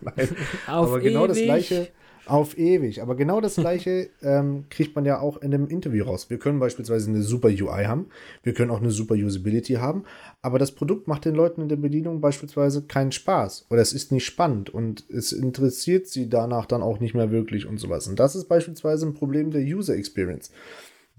Nein. 0.02 0.30
Auf 0.68 0.90
Aber 0.90 1.00
genau 1.00 1.26
ewig. 1.26 1.30
das 1.30 1.42
gleiche 1.42 1.88
auf 2.30 2.58
ewig. 2.58 3.02
Aber 3.02 3.16
genau 3.16 3.42
das 3.42 3.56
gleiche 3.56 4.10
ähm, 4.22 4.66
kriegt 4.70 4.96
man 4.96 5.06
ja 5.06 5.20
auch 5.20 5.38
in 5.38 5.54
einem 5.54 5.68
Interview 5.68 6.06
raus. 6.06 6.30
Wir 6.30 6.38
können 6.38 6.60
beispielsweise 6.60 7.10
eine 7.10 7.22
super 7.22 7.50
UI 7.50 7.86
haben, 7.86 8.08
wir 8.44 8.54
können 8.54 8.72
auch 8.72 8.82
eine 8.82 8.92
super 8.92 9.16
Usability 9.16 9.74
haben, 9.76 10.04
aber 10.42 10.60
das 10.60 10.72
Produkt 10.72 11.08
macht 11.08 11.26
den 11.26 11.36
Leuten 11.36 11.62
in 11.62 11.70
der 11.70 11.76
Bedienung 11.78 12.22
beispielsweise 12.22 12.84
keinen 12.84 13.12
Spaß 13.12 13.68
oder 13.70 13.82
es 13.82 13.94
ist 13.94 14.12
nicht 14.12 14.26
spannend 14.26 14.70
und 14.70 15.06
es 15.10 15.32
interessiert 15.32 16.08
sie 16.08 16.30
danach 16.30 16.66
dann 16.66 16.82
auch 16.82 17.00
nicht 17.00 17.13
mehr 17.13 17.32
wirklich 17.32 17.66
und 17.66 17.78
sowas. 17.78 18.08
Und 18.08 18.20
das 18.20 18.36
ist 18.36 18.48
beispielsweise 18.48 19.06
ein 19.06 19.13
Problem 19.13 19.52
der 19.52 19.62
User 19.62 19.96
Experience. 19.96 20.52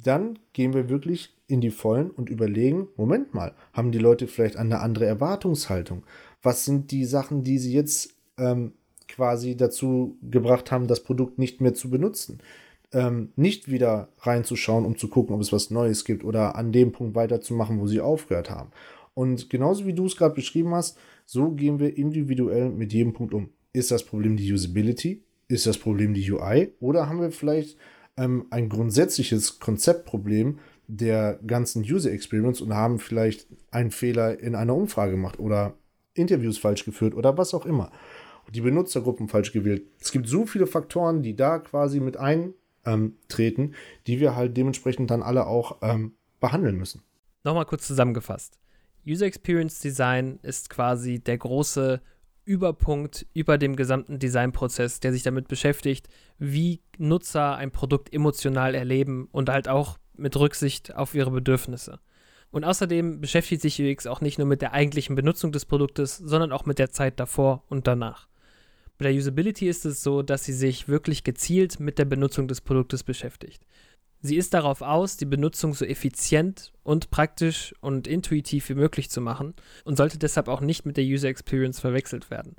Dann 0.03 0.39
gehen 0.53 0.75
wir 0.75 0.89
wirklich 0.89 1.35
in 1.49 1.61
die 1.61 1.71
Vollen 1.71 2.11
und 2.11 2.31
überlegen, 2.31 2.89
Moment 2.97 3.35
mal, 3.35 3.55
haben 3.73 3.91
die 3.91 3.99
Leute 3.99 4.29
vielleicht 4.29 4.57
eine 4.57 4.81
andere 4.81 5.07
Erwartungshaltung? 5.07 6.05
Was 6.43 6.65
sind 6.65 6.93
die 6.93 7.05
Sachen, 7.05 7.43
die 7.43 7.59
sie 7.59 7.73
jetzt 7.73 8.15
ähm, 8.39 8.73
quasi 9.09 9.57
dazu 9.57 10.19
gebracht 10.23 10.71
haben, 10.71 10.87
das 10.87 11.03
Produkt 11.03 11.39
nicht 11.39 11.61
mehr 11.61 11.75
zu 11.75 11.91
benutzen. 11.91 12.39
Ähm, 12.93 13.33
nicht 13.37 13.71
wieder 13.71 14.09
reinzuschauen, 14.21 14.87
um 14.87 14.97
zu 14.97 15.09
gucken, 15.09 15.35
ob 15.35 15.41
es 15.41 15.53
was 15.53 15.71
Neues 15.71 16.05
gibt 16.05 16.25
oder 16.25 16.57
an 16.57 16.73
dem 16.73 16.93
Punkt 16.93 17.15
weiterzumachen, 17.15 17.81
wo 17.81 17.87
sie 17.87 18.01
aufgehört 18.01 18.51
haben. 18.51 18.71
Und 19.15 19.51
genauso 19.51 19.87
wie 19.87 19.93
du 19.93 20.07
es 20.07 20.17
gerade 20.17 20.35
beschrieben 20.35 20.75
hast, 20.75 20.97
so 21.27 21.51
gehen 21.51 21.81
wir 21.81 21.99
individuell 21.99 22.71
mit 22.71 22.93
jedem 22.93 23.13
Punkt 23.13 23.35
um. 23.35 23.51
Ist 23.73 23.91
das 23.91 24.05
Problem 24.05 24.37
die 24.37 24.51
Usability? 24.53 25.23
Ist 25.49 25.67
das 25.67 25.77
Problem 25.77 26.15
die 26.15 26.31
UI? 26.31 26.73
Oder 26.81 27.09
haben 27.09 27.21
wir 27.21 27.31
vielleicht 27.31 27.77
ähm, 28.17 28.47
ein 28.51 28.69
grundsätzliches 28.69 29.59
Konzeptproblem 29.59 30.59
der 30.87 31.39
ganzen 31.47 31.83
User 31.83 32.11
Experience 32.11 32.63
und 32.63 32.73
haben 32.73 32.99
vielleicht 32.99 33.47
einen 33.71 33.91
Fehler 33.91 34.41
in 34.41 34.55
einer 34.55 34.75
Umfrage 34.75 35.13
gemacht 35.13 35.39
oder 35.39 35.75
Interviews 36.15 36.57
falsch 36.57 36.85
geführt 36.85 37.15
oder 37.15 37.37
was 37.37 37.53
auch 37.53 37.67
immer 37.67 37.93
die 38.51 38.61
Benutzergruppen 38.61 39.29
falsch 39.29 39.53
gewählt. 39.53 39.87
Es 40.01 40.13
gibt 40.13 40.29
so 40.29 40.47
viele 40.47 40.67
Faktoren, 40.67 41.23
die 41.23 41.37
da 41.37 41.59
quasi 41.59 42.01
mit 42.01 42.17
eintreten, 42.17 43.75
die 44.07 44.21
wir 44.21 44.37
halt 44.37 44.57
dementsprechend 44.57 45.11
dann 45.11 45.23
alle 45.23 45.47
auch 45.47 45.79
ähm, 45.83 46.13
behandeln 46.41 46.77
müssen. 46.77 47.03
Nochmal 47.45 47.67
kurz 47.67 47.87
zusammengefasst. 47.87 48.59
User 49.07 49.27
Experience 49.27 49.81
Design 49.81 50.39
ist 50.43 50.71
quasi 50.71 51.19
der 51.19 51.39
große 51.39 52.01
Überpunkt 52.45 53.27
über 53.35 53.59
dem 53.59 53.77
gesamten 53.77 54.19
Designprozess, 54.19 55.01
der 55.01 55.13
sich 55.13 55.23
damit 55.23 55.49
beschäftigt, 55.49 56.09
wie 56.39 56.81
Nutzer 56.97 57.57
ein 57.57 57.71
Produkt 57.71 58.13
emotional 58.13 58.75
erleben 58.75 59.29
und 59.33 59.51
halt 59.51 59.69
auch 59.69 59.99
mit 60.17 60.35
Rücksicht 60.37 60.95
auf 60.95 61.15
ihre 61.15 61.31
Bedürfnisse. 61.31 62.01
Und 62.51 62.65
außerdem 62.65 63.21
beschäftigt 63.21 63.61
sich 63.61 63.81
UX 63.83 64.07
auch 64.07 64.23
nicht 64.23 64.39
nur 64.39 64.47
mit 64.47 64.63
der 64.63 64.73
eigentlichen 64.73 65.15
Benutzung 65.15 65.53
des 65.53 65.67
Produktes, 65.67 66.17
sondern 66.17 66.53
auch 66.53 66.65
mit 66.65 66.79
der 66.79 66.91
Zeit 66.91 67.21
davor 67.21 67.65
und 67.69 67.87
danach. 67.87 68.28
Bei 68.99 69.05
der 69.05 69.15
Usability 69.15 69.69
ist 69.69 69.87
es 69.87 70.03
so, 70.03 70.23
dass 70.23 70.45
sie 70.45 70.53
sich 70.53 70.89
wirklich 70.89 71.23
gezielt 71.23 71.79
mit 71.79 71.99
der 71.99 72.05
Benutzung 72.05 72.49
des 72.49 72.61
Produktes 72.61 73.05
beschäftigt. 73.05 73.65
Sie 74.21 74.37
ist 74.37 74.53
darauf 74.53 74.83
aus, 74.83 75.17
die 75.17 75.25
Benutzung 75.25 75.75
so 75.75 75.85
effizient 75.85 76.73
und 76.83 77.11
praktisch 77.11 77.73
und 77.81 78.09
intuitiv 78.09 78.69
wie 78.69 78.75
möglich 78.75 79.11
zu 79.11 79.21
machen 79.21 79.55
und 79.85 79.97
sollte 79.97 80.19
deshalb 80.19 80.49
auch 80.49 80.61
nicht 80.61 80.85
mit 80.85 80.97
der 80.97 81.05
User 81.05 81.29
Experience 81.29 81.79
verwechselt 81.79 82.29
werden. 82.29 82.57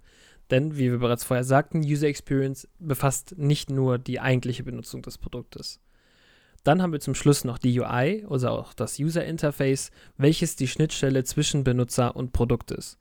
Denn, 0.49 0.77
wie 0.77 0.89
wir 0.89 0.99
bereits 0.99 1.25
vorher 1.25 1.43
sagten, 1.43 1.83
User 1.83 2.07
Experience 2.07 2.69
befasst 2.79 3.37
nicht 3.37 3.69
nur 3.69 3.97
die 3.97 4.21
eigentliche 4.21 4.63
Benutzung 4.63 5.01
des 5.01 5.17
Produktes. 5.17 5.81
Dann 6.63 6.81
haben 6.81 6.93
wir 6.93 7.01
zum 7.01 7.15
Schluss 7.15 7.43
noch 7.43 7.57
die 7.57 7.77
UI, 7.77 8.25
also 8.29 8.49
auch 8.49 8.73
das 8.73 8.97
User 8.97 9.25
Interface, 9.25 9.91
welches 10.17 10.55
die 10.55 10.67
Schnittstelle 10.67 11.25
zwischen 11.25 11.65
Benutzer 11.65 12.15
und 12.15 12.31
Produkt 12.31 12.71
ist. 12.71 12.97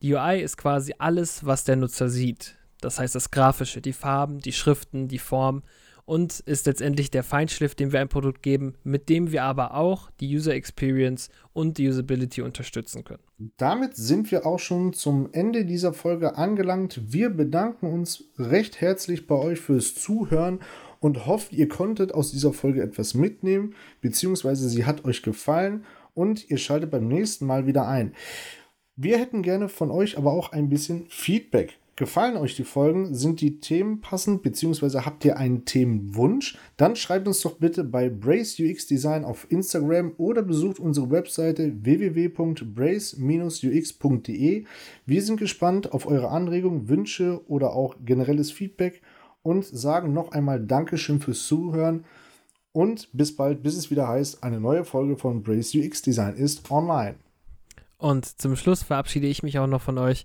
Die 0.00 0.14
UI 0.14 0.40
ist 0.40 0.56
quasi 0.56 0.94
alles, 0.98 1.44
was 1.44 1.64
der 1.64 1.76
Nutzer 1.76 2.08
sieht. 2.08 2.57
Das 2.80 2.98
heißt 2.98 3.14
das 3.14 3.30
Grafische, 3.30 3.80
die 3.80 3.92
Farben, 3.92 4.40
die 4.40 4.52
Schriften, 4.52 5.08
die 5.08 5.18
Form 5.18 5.62
und 6.08 6.40
ist 6.40 6.64
letztendlich 6.64 7.10
der 7.10 7.22
Feinschliff, 7.22 7.74
den 7.74 7.92
wir 7.92 8.00
ein 8.00 8.08
Produkt 8.08 8.42
geben, 8.42 8.76
mit 8.82 9.10
dem 9.10 9.30
wir 9.30 9.42
aber 9.42 9.74
auch 9.74 10.10
die 10.20 10.34
User 10.34 10.54
Experience 10.54 11.28
und 11.52 11.76
die 11.76 11.86
Usability 11.86 12.40
unterstützen 12.40 13.04
können. 13.04 13.22
Damit 13.58 13.94
sind 13.94 14.30
wir 14.30 14.46
auch 14.46 14.58
schon 14.58 14.94
zum 14.94 15.28
Ende 15.32 15.66
dieser 15.66 15.92
Folge 15.92 16.38
angelangt. 16.38 17.12
Wir 17.12 17.28
bedanken 17.28 17.92
uns 17.92 18.24
recht 18.38 18.80
herzlich 18.80 19.26
bei 19.26 19.34
euch 19.34 19.60
fürs 19.60 19.94
Zuhören 19.96 20.60
und 20.98 21.26
hoffen, 21.26 21.54
ihr 21.54 21.68
konntet 21.68 22.14
aus 22.14 22.30
dieser 22.30 22.54
Folge 22.54 22.82
etwas 22.82 23.12
mitnehmen, 23.12 23.74
beziehungsweise 24.00 24.66
sie 24.70 24.86
hat 24.86 25.04
euch 25.04 25.22
gefallen 25.22 25.84
und 26.14 26.48
ihr 26.48 26.56
schaltet 26.56 26.90
beim 26.90 27.06
nächsten 27.06 27.44
Mal 27.44 27.66
wieder 27.66 27.86
ein. 27.86 28.14
Wir 28.96 29.18
hätten 29.18 29.42
gerne 29.42 29.68
von 29.68 29.90
euch 29.90 30.16
aber 30.16 30.32
auch 30.32 30.52
ein 30.52 30.70
bisschen 30.70 31.06
Feedback 31.10 31.78
Gefallen 31.98 32.36
euch 32.36 32.54
die 32.54 32.62
Folgen? 32.62 33.12
Sind 33.12 33.40
die 33.40 33.58
Themen 33.58 34.00
passend, 34.00 34.42
beziehungsweise 34.42 35.04
habt 35.04 35.24
ihr 35.24 35.36
einen 35.36 35.64
Themenwunsch? 35.64 36.56
Dann 36.76 36.94
schreibt 36.94 37.26
uns 37.26 37.40
doch 37.40 37.56
bitte 37.56 37.82
bei 37.82 38.08
Brace 38.08 38.60
UX 38.60 38.86
Design 38.86 39.24
auf 39.24 39.50
Instagram 39.50 40.12
oder 40.16 40.42
besucht 40.42 40.78
unsere 40.78 41.10
Webseite 41.10 41.72
www.brace-ux.de. 41.82 44.64
Wir 45.06 45.22
sind 45.22 45.40
gespannt 45.40 45.92
auf 45.92 46.06
eure 46.06 46.28
Anregungen, 46.28 46.88
Wünsche 46.88 47.40
oder 47.48 47.72
auch 47.72 47.96
generelles 48.04 48.52
Feedback 48.52 49.02
und 49.42 49.64
sagen 49.64 50.12
noch 50.12 50.30
einmal 50.30 50.64
Dankeschön 50.64 51.18
fürs 51.18 51.48
Zuhören 51.48 52.04
und 52.70 53.08
bis 53.12 53.34
bald, 53.34 53.64
bis 53.64 53.76
es 53.76 53.90
wieder 53.90 54.06
heißt, 54.06 54.44
eine 54.44 54.60
neue 54.60 54.84
Folge 54.84 55.16
von 55.16 55.42
Brace 55.42 55.74
UX 55.74 56.02
Design 56.02 56.36
ist 56.36 56.70
online. 56.70 57.16
Und 57.96 58.40
zum 58.40 58.54
Schluss 58.54 58.84
verabschiede 58.84 59.26
ich 59.26 59.42
mich 59.42 59.58
auch 59.58 59.66
noch 59.66 59.82
von 59.82 59.98
euch. 59.98 60.24